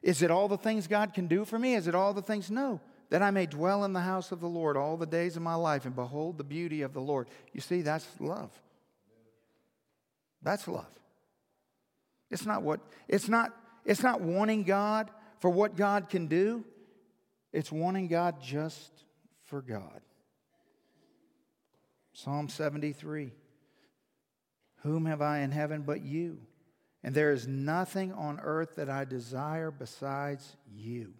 [0.02, 1.76] Is it all the things God can do for me?
[1.76, 2.50] Is it all the things?
[2.50, 2.82] No.
[3.10, 5.56] That I may dwell in the house of the Lord all the days of my
[5.56, 7.28] life and behold the beauty of the Lord.
[7.54, 8.52] You see, that's love.
[10.41, 10.88] That's love.
[12.30, 13.52] It's not what it's not
[13.84, 16.63] it's not wanting God for what God can do.
[17.52, 18.91] It's wanting God just
[19.45, 20.02] for God.
[22.23, 23.32] Psalm 73
[24.84, 26.39] Whom have I in heaven but you?
[27.03, 31.13] And there is nothing on earth that I desire besides you.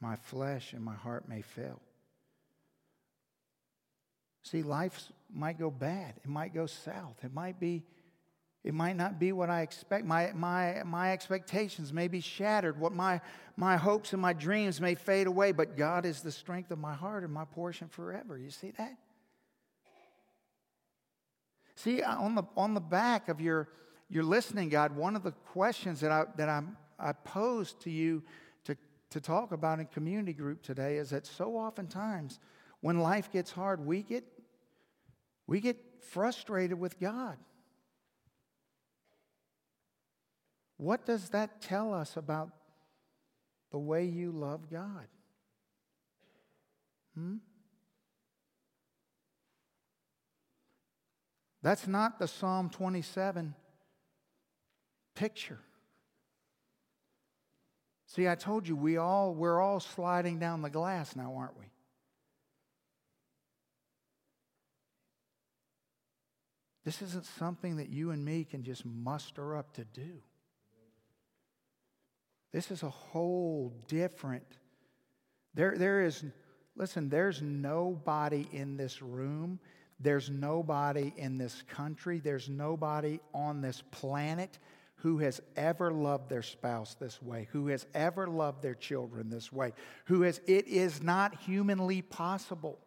[0.00, 1.80] My flesh and my heart may fail.
[4.42, 6.14] See, life might go bad.
[6.22, 7.16] It might go south.
[7.24, 7.82] It might be,
[8.64, 10.04] it might not be what I expect.
[10.04, 12.78] My, my, my expectations may be shattered.
[12.78, 13.22] What my,
[13.56, 16.94] my hopes and my dreams may fade away, but God is the strength of my
[16.94, 18.36] heart and my portion forever.
[18.36, 18.98] You see that?
[21.76, 23.68] See, on the, on the back of your,
[24.08, 26.62] your listening guide, one of the questions that I, that I,
[26.98, 28.22] I posed to you
[28.64, 28.76] to,
[29.10, 32.40] to talk about in community group today is that so oftentimes
[32.80, 34.24] when life gets hard, we get,
[35.46, 37.36] we get frustrated with God.
[40.78, 42.50] What does that tell us about
[43.70, 45.06] the way you love God?
[47.14, 47.36] Hmm?
[51.66, 53.52] That's not the Psalm 27
[55.16, 55.58] picture.
[58.06, 61.64] See, I told you we all we're all sliding down the glass now, aren't we?
[66.84, 70.22] This isn't something that you and me can just muster up to do.
[72.52, 74.46] This is a whole different.
[75.54, 76.24] There, there is,
[76.76, 79.58] listen, there's nobody in this room
[80.00, 84.58] there's nobody in this country, there's nobody on this planet
[84.96, 89.52] who has ever loved their spouse this way, who has ever loved their children this
[89.52, 89.72] way,
[90.06, 92.78] who has, it is not humanly possible.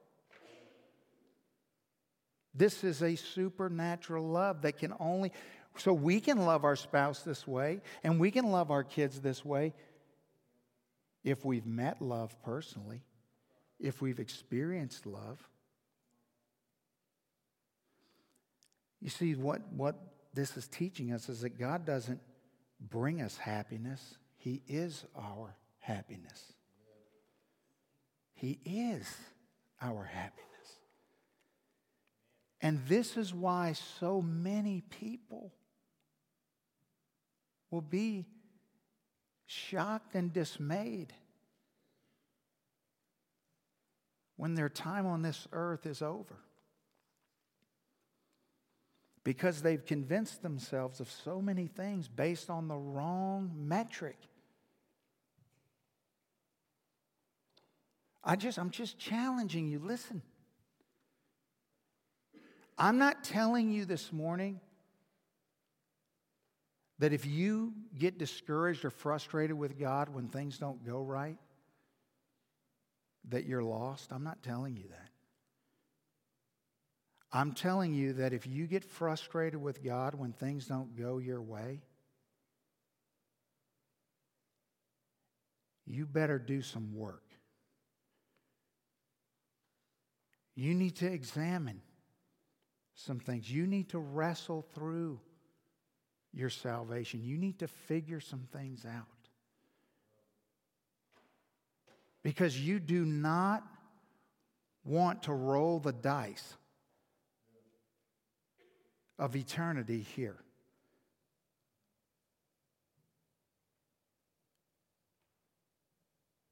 [2.53, 5.31] This is a supernatural love that can only,
[5.77, 9.45] so we can love our spouse this way and we can love our kids this
[9.45, 9.73] way
[11.23, 13.01] if we've met love personally,
[13.79, 15.47] if we've experienced love.
[19.01, 19.95] You see, what, what
[20.33, 22.19] this is teaching us is that God doesn't
[22.79, 26.53] bring us happiness, He is our happiness.
[28.33, 29.13] He is
[29.81, 30.45] our happiness.
[32.61, 35.51] And this is why so many people
[37.69, 38.25] will be
[39.45, 41.13] shocked and dismayed
[44.37, 46.37] when their time on this earth is over
[49.29, 54.17] because they've convinced themselves of so many things based on the wrong metric.
[58.23, 59.77] I just I'm just challenging you.
[59.77, 60.23] Listen.
[62.75, 64.61] I'm not telling you this morning
[66.97, 71.37] that if you get discouraged or frustrated with God when things don't go right,
[73.27, 74.11] that you're lost.
[74.11, 75.08] I'm not telling you that.
[77.31, 81.41] I'm telling you that if you get frustrated with God when things don't go your
[81.41, 81.81] way,
[85.85, 87.23] you better do some work.
[90.55, 91.81] You need to examine
[92.95, 93.49] some things.
[93.49, 95.19] You need to wrestle through
[96.33, 97.23] your salvation.
[97.23, 99.05] You need to figure some things out.
[102.23, 103.63] Because you do not
[104.83, 106.55] want to roll the dice
[109.19, 110.37] of eternity here.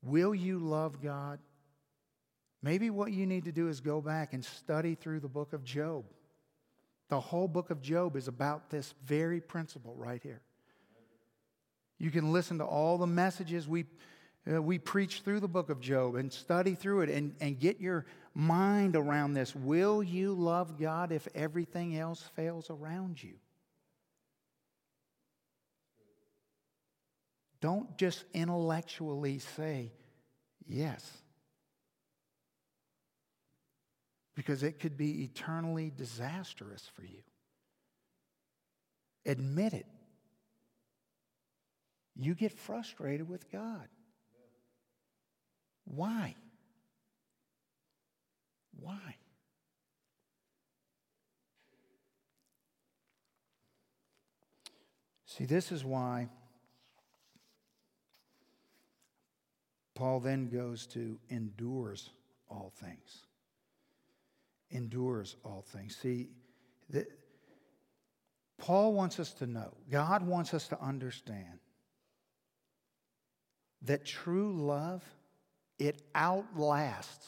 [0.04, 1.40] Will you love God?
[2.62, 5.64] Maybe what you need to do is go back and study through the book of
[5.64, 6.06] Job.
[7.10, 10.42] The whole book of Job is about this very principle right here.
[11.98, 13.86] You can listen to all the messages we,
[14.52, 17.80] uh, we preach through the book of Job and study through it and, and get
[17.80, 19.56] your mind around this.
[19.56, 23.34] Will you love God if everything else fails around you?
[27.60, 29.92] Don't just intellectually say
[30.68, 31.12] yes,
[34.36, 37.24] because it could be eternally disastrous for you.
[39.26, 39.88] Admit it.
[42.16, 43.88] You get frustrated with God.
[45.96, 46.36] Why?
[48.80, 49.16] Why?
[55.26, 56.30] See, this is why
[59.96, 62.10] Paul then goes to endures
[62.50, 63.26] all things.
[64.70, 65.96] Endures all things.
[65.96, 66.30] See,
[66.90, 67.08] the,
[68.58, 71.60] Paul wants us to know, God wants us to understand
[73.84, 75.04] that true love,
[75.80, 77.28] it outlasts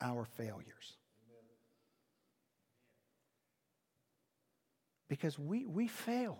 [0.00, 0.96] our failures.
[5.08, 6.38] Because we, we fail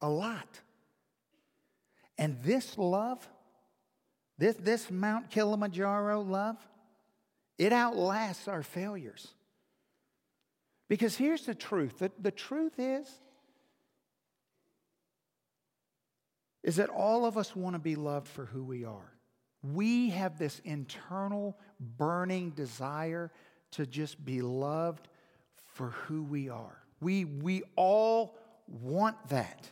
[0.00, 0.60] a lot.
[2.16, 3.26] And this love,
[4.36, 6.56] this, this Mount Kilimanjaro love,
[7.56, 9.28] it outlasts our failures.
[10.88, 13.08] Because here's the truth the, the truth is,
[16.68, 19.14] is that all of us want to be loved for who we are.
[19.62, 23.32] We have this internal burning desire
[23.70, 25.08] to just be loved
[25.72, 26.76] for who we are.
[27.00, 29.66] We, we all want that.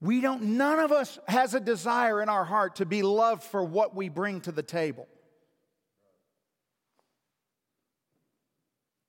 [0.00, 3.62] We don't, none of us has a desire in our heart to be loved for
[3.62, 5.06] what we bring to the table.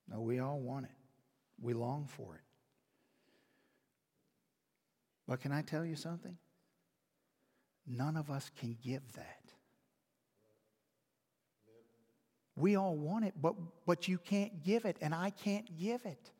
[0.06, 0.92] No, we all want it.
[1.62, 2.51] We long for it.
[5.26, 6.36] But can I tell you something?
[7.86, 9.38] None of us can give that.
[12.54, 13.54] We all want it, but,
[13.86, 16.30] but you can't give it, and I can't give it.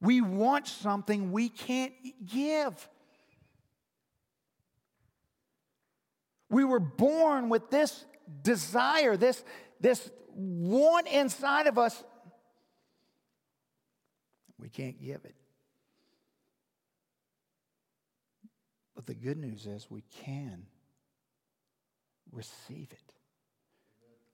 [0.00, 1.94] We want something we can't
[2.26, 2.88] give.
[6.50, 8.04] We were born with this
[8.42, 9.42] desire, this,
[9.80, 12.02] this want inside of us.
[14.58, 15.34] We can't give it.
[19.04, 20.64] But the good news is we can
[22.30, 23.12] receive it.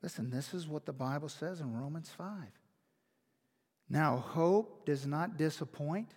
[0.02, 2.28] Listen, this is what the Bible says in Romans 5.
[3.88, 6.10] Now, hope does not disappoint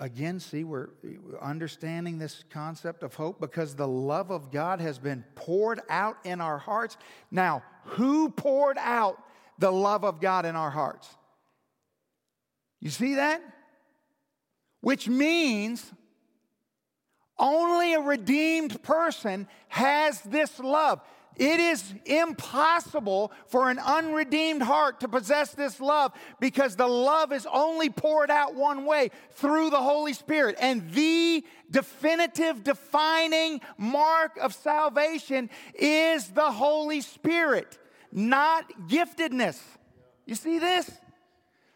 [0.00, 0.88] again, see, we're
[1.40, 6.40] understanding this concept of hope because the love of God has been poured out in
[6.40, 6.96] our hearts.
[7.30, 9.22] Now, who poured out
[9.58, 11.08] the love of God in our hearts?
[12.80, 13.42] You see that?
[14.80, 15.92] Which means
[17.42, 21.02] only a redeemed person has this love.
[21.36, 27.46] It is impossible for an unredeemed heart to possess this love because the love is
[27.50, 30.56] only poured out one way through the Holy Spirit.
[30.60, 37.78] And the definitive defining mark of salvation is the Holy Spirit,
[38.12, 39.58] not giftedness.
[40.26, 40.90] You see this?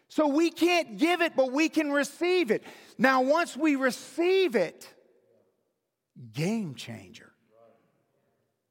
[0.07, 2.63] So we can't give it, but we can receive it.
[2.97, 4.93] Now, once we receive it,
[6.33, 7.31] game changer.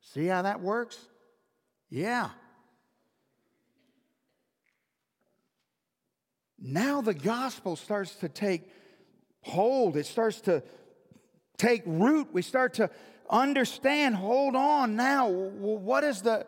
[0.01, 0.99] See how that works?
[1.91, 2.31] Yeah.
[6.59, 8.71] Now the gospel starts to take
[9.43, 10.63] hold, it starts to
[11.57, 12.29] take root.
[12.33, 12.91] We start to
[13.31, 16.47] understand, hold on now, what is the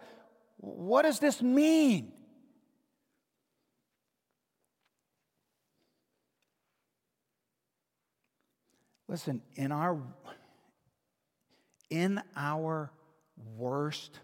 [0.60, 2.12] what does this mean?
[9.06, 9.98] Listen, in our
[11.90, 12.90] in our
[13.56, 14.20] worst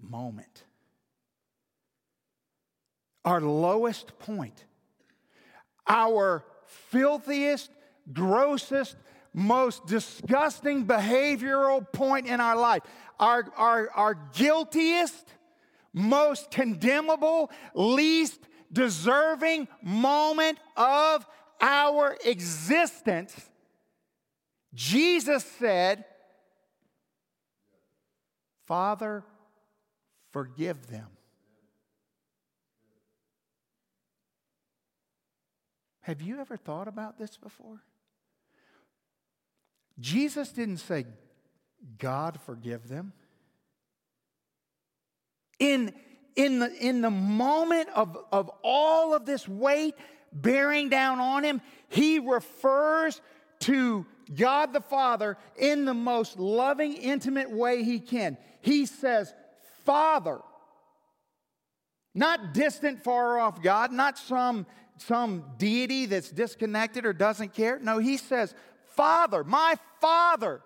[0.00, 0.64] moment,
[3.24, 4.64] our lowest point,
[5.86, 7.70] our filthiest,
[8.12, 8.96] grossest,
[9.32, 12.82] most disgusting behavioral point in our life,
[13.18, 15.34] our, our, our guiltiest,
[15.92, 18.40] most condemnable, least
[18.72, 21.26] deserving moment of
[21.60, 23.48] our existence,
[24.72, 26.04] Jesus said,
[28.70, 29.24] Father,
[30.30, 31.08] forgive them.
[36.02, 37.82] Have you ever thought about this before?
[39.98, 41.04] Jesus didn't say,
[41.98, 43.12] God forgive them.
[45.58, 45.92] In,
[46.36, 49.96] in, the, in the moment of, of all of this weight
[50.32, 53.20] bearing down on him, he refers
[53.60, 58.38] to God the Father in the most loving, intimate way he can.
[58.60, 59.32] He says,
[59.84, 60.40] Father.
[62.14, 67.78] Not distant, far off God, not some, some deity that's disconnected or doesn't care.
[67.78, 68.54] No, he says,
[68.96, 70.60] Father, my Father,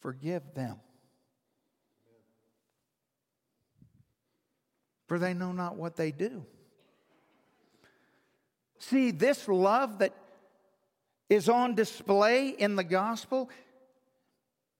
[0.00, 0.76] forgive them.
[5.08, 6.46] For they know not what they do.
[8.78, 10.14] See, this love that
[11.28, 13.50] is on display in the gospel,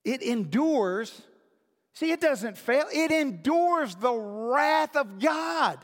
[0.04, 1.22] it endures.
[1.94, 5.78] See, it doesn't fail, it endures the wrath of God.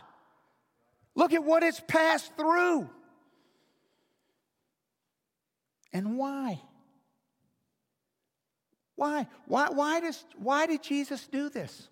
[1.15, 2.89] Look at what it's passed through.
[5.93, 6.61] And why?
[8.97, 9.27] Why?
[9.47, 11.89] Why, why, does, why did Jesus do this?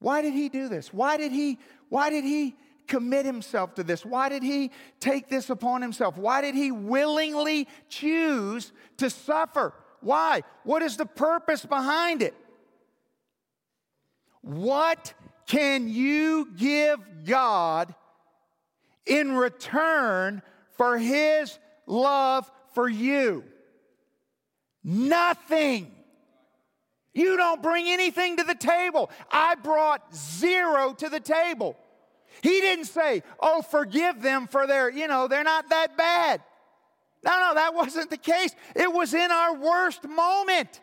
[0.00, 0.92] Why did he do this?
[0.92, 4.04] Why did he, why did he commit himself to this?
[4.04, 6.16] Why did he take this upon himself?
[6.16, 9.74] Why did he willingly choose to suffer?
[10.00, 10.42] Why?
[10.64, 12.34] What is the purpose behind it?
[14.42, 15.12] What
[15.46, 17.94] can you give God
[19.06, 20.42] in return
[20.76, 23.44] for his love for you?
[24.84, 25.90] Nothing.
[27.12, 29.10] You don't bring anything to the table.
[29.30, 31.76] I brought zero to the table.
[32.42, 36.42] He didn't say, Oh, forgive them for their, you know, they're not that bad.
[37.24, 38.54] No, no, that wasn't the case.
[38.76, 40.80] It was in our worst moment.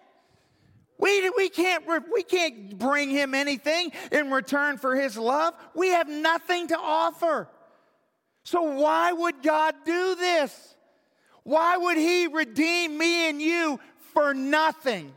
[0.97, 1.83] We, we, can't,
[2.13, 5.53] we can't bring him anything in return for his love.
[5.73, 7.49] We have nothing to offer.
[8.43, 10.75] So, why would God do this?
[11.43, 13.79] Why would he redeem me and you
[14.13, 15.13] for nothing?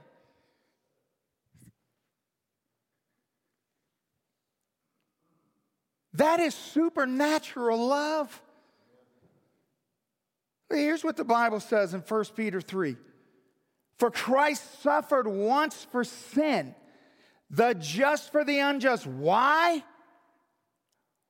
[6.15, 8.43] That is supernatural love.
[10.71, 12.97] Here's what the Bible says in 1 Peter 3
[13.99, 16.75] For Christ suffered once for sin,
[17.51, 19.07] the just for the unjust.
[19.07, 19.83] Why?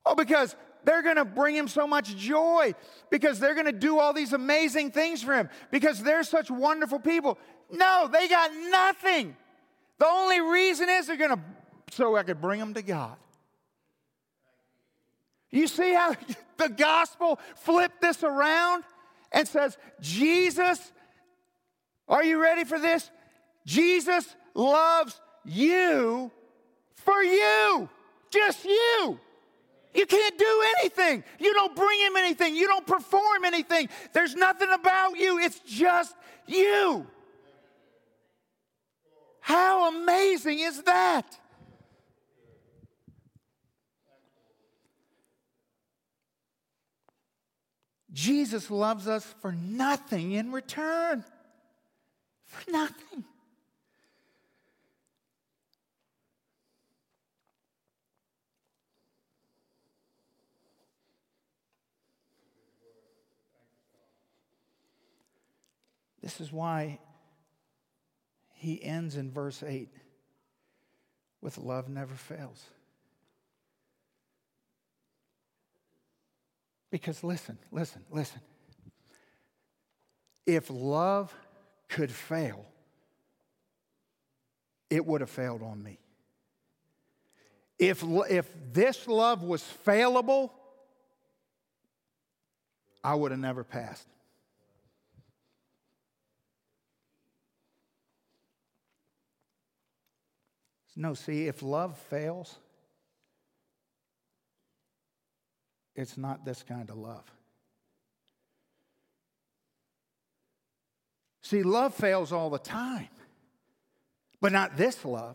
[0.05, 2.75] Oh, because they're going to bring him so much joy,
[3.11, 6.99] because they're going to do all these amazing things for him, because they're such wonderful
[6.99, 7.39] people.
[7.71, 9.37] No, they got nothing.
[9.99, 11.41] The only reason is they're going to,
[11.93, 13.17] so I could bring them to God.
[15.51, 16.15] You see how
[16.57, 18.85] the gospel flipped this around
[19.33, 20.93] and says, Jesus,
[22.09, 23.11] are you ready for this?
[23.67, 26.31] Jesus loves you
[26.95, 27.89] for you,
[28.31, 29.21] just you.
[29.95, 31.25] You can't do anything.
[31.39, 32.55] You don't bring him anything.
[32.55, 33.89] You don't perform anything.
[34.13, 35.39] There's nothing about you.
[35.39, 36.15] It's just
[36.47, 37.07] you.
[39.41, 41.39] How amazing is that?
[48.19, 51.25] Jesus loves us for nothing in return.
[52.47, 53.23] For nothing.
[66.21, 66.99] This is why
[68.55, 69.91] he ends in verse 8
[71.41, 72.65] with love never fails.
[76.91, 78.41] Because listen, listen, listen.
[80.47, 81.35] If love
[81.89, 82.65] could fail,
[84.89, 85.99] it would have failed on me.
[87.79, 90.51] If, if this love was failable,
[93.05, 94.07] I would have never passed.
[100.97, 102.59] No, see, if love fails,
[105.99, 107.25] It's not this kind of love.
[111.43, 113.09] See, love fails all the time,
[114.41, 115.35] but not this love.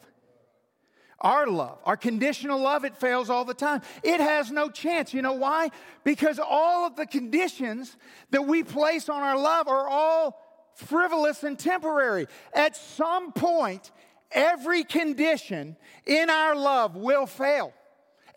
[1.20, 3.82] Our love, our conditional love, it fails all the time.
[4.04, 5.14] It has no chance.
[5.14, 5.70] You know why?
[6.06, 7.98] Because all of the conditions
[8.32, 10.40] that we place on our love are all
[10.76, 12.28] frivolous and temporary.
[12.54, 13.92] At some point,
[14.32, 17.74] every condition in our love will fail.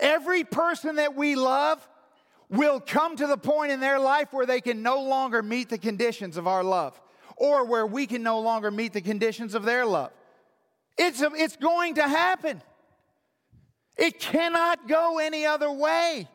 [0.00, 1.86] Every person that we love
[2.48, 5.78] will come to the point in their life where they can no longer meet the
[5.78, 7.00] conditions of our love
[7.36, 10.12] or where we can no longer meet the conditions of their love.
[10.96, 12.62] It's, a, it's going to happen.
[13.96, 16.28] It cannot go any other way.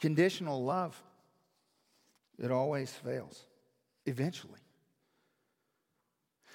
[0.00, 1.00] Conditional love,
[2.38, 3.44] it always fails,
[4.06, 4.60] eventually.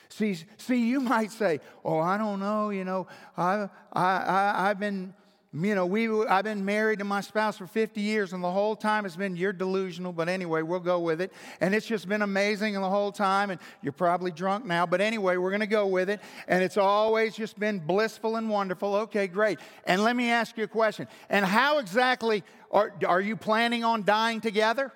[0.09, 2.69] See, see, you might say, "Oh, I don't know.
[2.69, 5.13] You know, I, I, I I've been."
[5.55, 8.75] You know, we, I've been married to my spouse for 50 years, and the whole
[8.75, 11.31] time it's been, you're delusional, but anyway, we'll go with it.
[11.61, 15.37] And it's just been amazing the whole time, and you're probably drunk now, but anyway,
[15.37, 16.21] we're going to go with it.
[16.47, 18.95] And it's always just been blissful and wonderful.
[18.95, 19.59] Okay, great.
[19.85, 21.07] And let me ask you a question.
[21.29, 24.91] And how exactly are, are you planning on dying together?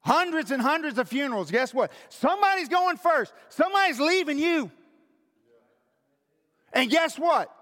[0.00, 1.50] Hundreds and hundreds of funerals.
[1.50, 1.92] Guess what?
[2.08, 4.70] Somebody's going first, somebody's leaving you.
[6.72, 7.54] And guess what?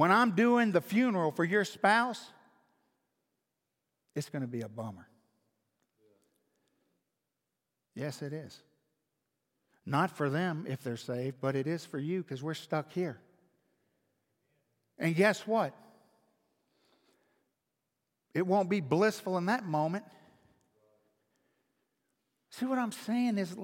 [0.00, 2.32] When I'm doing the funeral for your spouse,
[4.16, 5.06] it's going to be a bummer.
[7.94, 8.62] Yes, it is.
[9.84, 13.20] Not for them if they're saved, but it is for you because we're stuck here.
[14.98, 15.74] And guess what?
[18.32, 20.06] It won't be blissful in that moment.
[22.48, 23.54] See what I'm saying is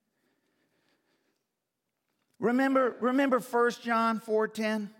[2.38, 4.90] remember remember 1 John 4:10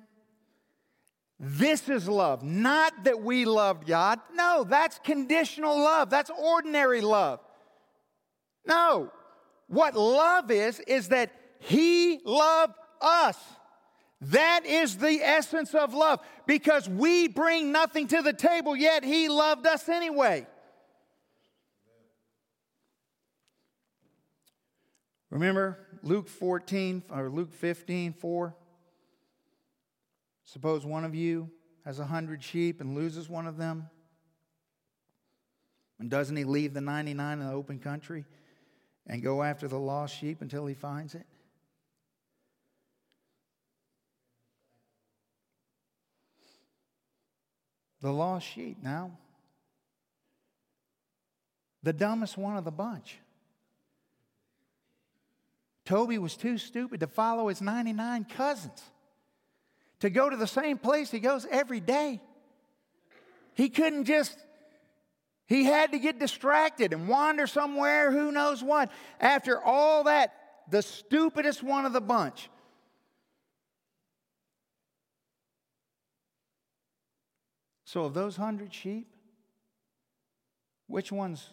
[1.38, 2.42] this is love.
[2.42, 4.20] Not that we loved God.
[4.34, 6.08] No, that's conditional love.
[6.08, 7.40] That's ordinary love.
[8.66, 9.12] No.
[9.68, 13.36] What love is, is that He loved us.
[14.22, 19.28] That is the essence of love because we bring nothing to the table, yet He
[19.28, 20.46] loved us anyway.
[25.28, 28.54] Remember Luke 14 or Luke 15, 4?
[30.46, 31.50] Suppose one of you
[31.84, 33.90] has a hundred sheep and loses one of them.
[35.98, 38.24] And doesn't he leave the 99 in the open country
[39.06, 41.26] and go after the lost sheep until he finds it?
[48.00, 49.18] The lost sheep now.
[51.82, 53.18] The dumbest one of the bunch.
[55.84, 58.82] Toby was too stupid to follow his 99 cousins
[60.00, 62.20] to go to the same place he goes every day.
[63.54, 64.36] He couldn't just,
[65.46, 68.90] he had to get distracted and wander somewhere, who knows what.
[69.20, 70.34] After all that,
[70.70, 72.50] the stupidest one of the bunch.
[77.84, 79.08] So, of those hundred sheep,
[80.86, 81.48] which one's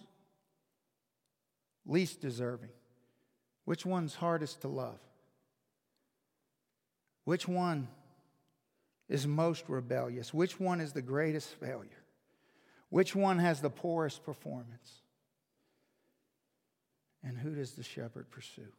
[1.86, 2.72] least deserving?
[3.66, 5.00] Which one's hardest to love?
[7.24, 7.88] Which one
[9.10, 10.34] is most rebellious?
[10.34, 12.04] Which one is the greatest failure?
[12.90, 15.02] Which one has the poorest performance?
[17.24, 18.72] And who does the shepherd pursue?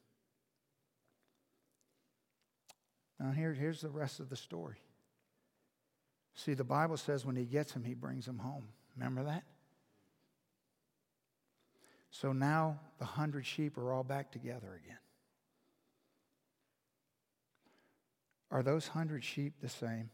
[3.18, 4.76] Now, here, here's the rest of the story.
[6.34, 8.68] See, the Bible says when he gets him, he brings him home.
[8.96, 9.44] Remember that?
[12.10, 14.98] So now the hundred sheep are all back together again.
[18.54, 20.10] Are those hundred sheep the same?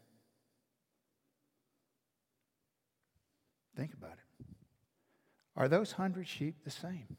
[3.77, 4.45] Think about it.
[5.55, 7.17] Are those hundred sheep the same?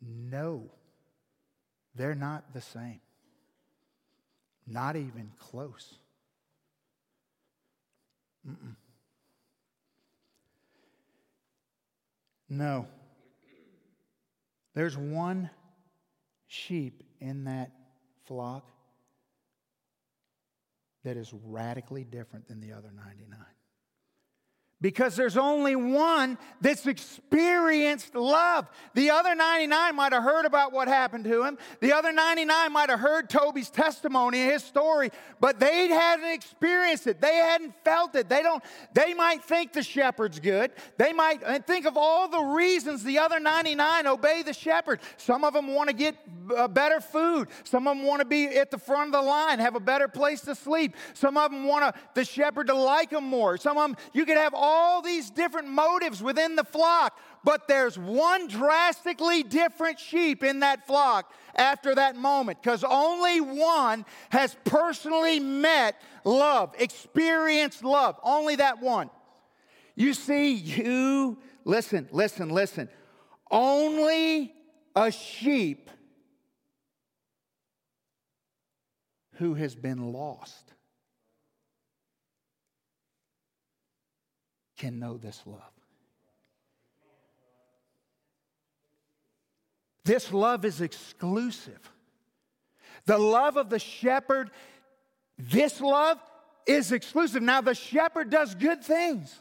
[0.00, 0.70] No,
[1.94, 3.00] they're not the same.
[4.66, 5.94] Not even close.
[8.48, 8.76] Mm-mm.
[12.48, 12.86] No.
[14.72, 15.50] There's one
[16.46, 17.72] sheep in that
[18.24, 18.70] flock
[21.04, 23.57] that is radically different than the other 99
[24.80, 28.68] because there's only one that's experienced love.
[28.94, 31.58] The other 99 might have heard about what happened to him.
[31.80, 35.10] The other 99 might have heard Toby's testimony, his story,
[35.40, 37.20] but they hadn't experienced it.
[37.20, 38.28] They hadn't felt it.
[38.28, 38.62] They don't
[38.94, 40.70] they might think the shepherd's good.
[40.96, 45.00] They might think of all the reasons the other 99 obey the shepherd.
[45.16, 46.14] Some of them want to get
[46.56, 47.48] uh, better food.
[47.64, 50.06] Some of them want to be at the front of the line, have a better
[50.06, 50.94] place to sleep.
[51.14, 53.56] Some of them want the shepherd to like them more.
[53.56, 57.66] Some of them you could have all all these different motives within the flock, but
[57.68, 64.56] there's one drastically different sheep in that flock after that moment because only one has
[64.64, 68.20] personally met love, experienced love.
[68.22, 69.08] Only that one.
[69.96, 72.88] You see, you, listen, listen, listen.
[73.50, 74.52] Only
[74.94, 75.90] a sheep
[79.36, 80.67] who has been lost
[84.78, 85.60] can know this love.
[90.04, 91.80] This love is exclusive.
[93.04, 94.50] The love of the shepherd,
[95.36, 96.18] this love
[96.66, 97.42] is exclusive.
[97.42, 99.38] Now, the shepherd does good things.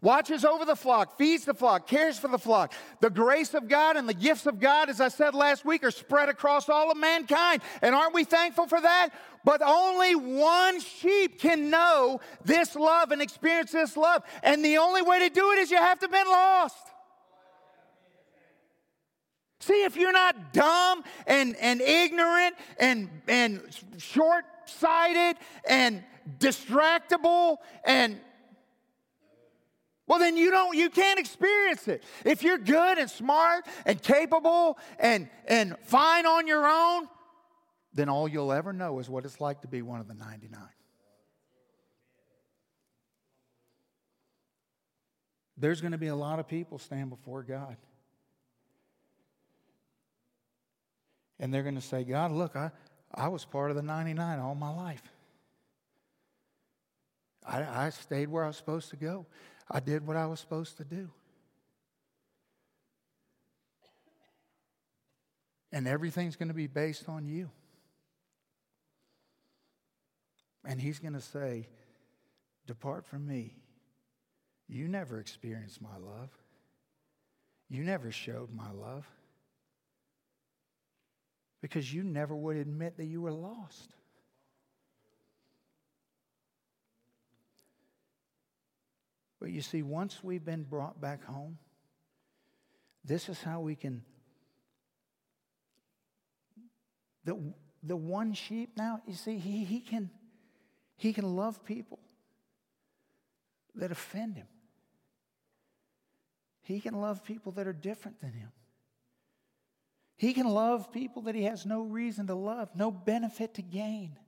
[0.00, 2.72] Watches over the flock, feeds the flock, cares for the flock.
[3.00, 5.90] The grace of God and the gifts of God, as I said last week, are
[5.90, 7.62] spread across all of mankind.
[7.82, 9.10] And aren't we thankful for that?
[9.44, 14.22] But only one sheep can know this love and experience this love.
[14.42, 16.76] And the only way to do it is you have to have been lost.
[19.60, 23.60] See, if you're not dumb and, and ignorant and, and
[23.98, 25.36] short sighted
[25.68, 26.04] and
[26.38, 28.20] distractible and
[30.06, 32.02] well, then you don't, you can't experience it.
[32.24, 37.08] If you're good and smart and capable and, and fine on your own,
[37.92, 40.60] then all you'll ever know is what it's like to be one of the 99.
[45.56, 47.76] There's going to be a lot of people stand before God.
[51.40, 52.70] And they're going to say, God, look, I,
[53.14, 55.02] I was part of the 99 all my life.
[57.46, 59.26] I, I stayed where I was supposed to go.
[59.70, 61.10] I did what I was supposed to do.
[65.72, 67.50] And everything's going to be based on you.
[70.64, 71.68] And he's going to say,
[72.66, 73.54] Depart from me.
[74.68, 76.30] You never experienced my love.
[77.68, 79.06] You never showed my love.
[81.60, 83.95] Because you never would admit that you were lost.
[89.46, 91.58] But you see, once we've been brought back home,
[93.04, 94.02] this is how we can.
[97.24, 97.38] The,
[97.80, 100.10] the one sheep now, you see, he, he, can,
[100.96, 102.00] he can love people
[103.76, 104.48] that offend him.
[106.62, 108.50] He can love people that are different than him.
[110.16, 114.18] He can love people that he has no reason to love, no benefit to gain.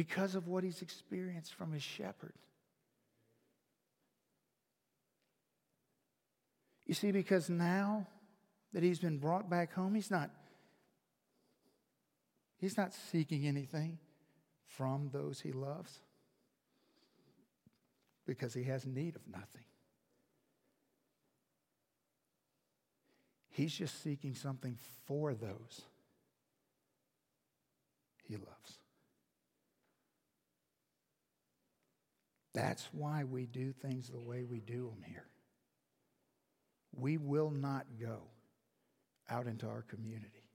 [0.00, 2.32] Because of what he's experienced from his shepherd.
[6.86, 8.06] You see, because now
[8.72, 10.30] that he's been brought back home, he's not,
[12.56, 13.98] he's not seeking anything
[14.64, 15.98] from those he loves
[18.26, 19.66] because he has need of nothing.
[23.50, 25.82] He's just seeking something for those
[28.26, 28.79] he loves.
[32.54, 35.26] That's why we do things the way we do them here.
[36.92, 38.22] We will not go
[39.28, 40.50] out into our community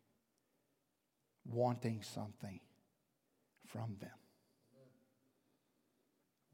[1.46, 2.60] wanting something
[3.66, 4.10] from them.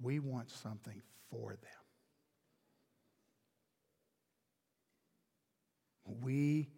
[0.01, 1.59] We want something for them.
[6.21, 6.69] We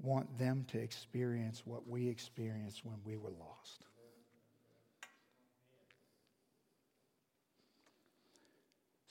[0.00, 3.86] want them to experience what we experienced when we were lost.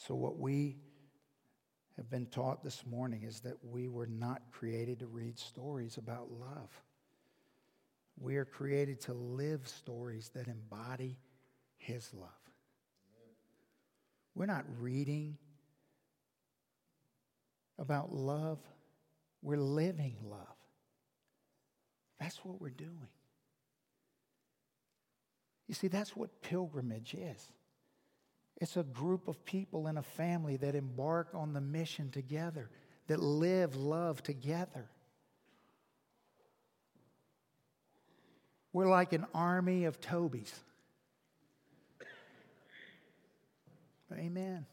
[0.07, 0.75] So, what we
[1.95, 6.29] have been taught this morning is that we were not created to read stories about
[6.29, 6.69] love.
[8.19, 11.17] We are created to live stories that embody
[11.77, 12.29] His love.
[14.35, 15.37] We're not reading
[17.79, 18.59] about love,
[19.41, 20.57] we're living love.
[22.19, 23.07] That's what we're doing.
[25.69, 27.47] You see, that's what pilgrimage is.
[28.63, 32.69] It's a group of people in a family that embark on the mission together,
[33.07, 34.89] that live love together.
[38.71, 40.49] We're like an army of Tobys.
[44.13, 44.65] Amen.